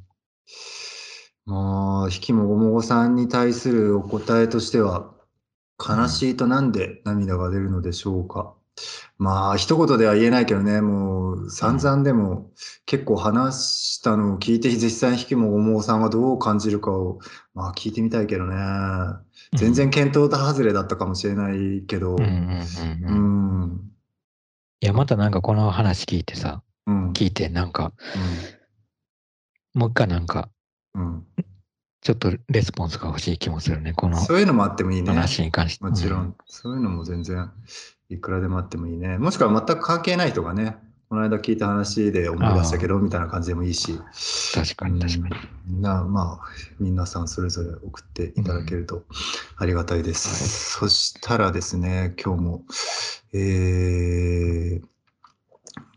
[1.46, 5.12] まあ、引きもごもごさんに対するお答えとしては、
[5.78, 8.54] 悲しいとなんで涙が出るのでしょうか？
[9.18, 12.50] まあ、一言では言えないけどね、もう散々でも
[12.86, 17.20] 結構話したのを聞いて、実際に引きもごもごさんがどう感じるかを、
[17.54, 18.56] まあ聞いてみたいけどね。
[19.54, 22.64] 全然見当外れだったかもしれないけど、うんうんうんう
[23.06, 23.90] うんん。
[24.80, 27.12] いや、またなんかこの話聞いてさ、うん。
[27.12, 27.92] 聞いて、なんか、
[29.74, 30.50] もう一回なんか、
[30.94, 31.24] うん。
[32.00, 35.08] ちょっとレスポンスが欲しい気もするね、このそういうのもあってもいいね。
[35.08, 35.84] 話に関して。
[35.84, 37.50] もちろん、うんそういうのも全然
[38.14, 39.18] いくらでもあってもいいね。
[39.18, 40.76] もしくは全く関係ない人がね、
[41.08, 44.00] この間聞いた話で思い出したけどみたいな感じでもいいし、
[44.54, 45.36] 確かに確かに。
[45.76, 46.46] うんなまあ、
[46.80, 49.04] 皆さんそれぞれ送っていただけると
[49.56, 50.78] ありがたいです。
[50.78, 52.64] そしたらですね、今日も、
[53.32, 54.86] えー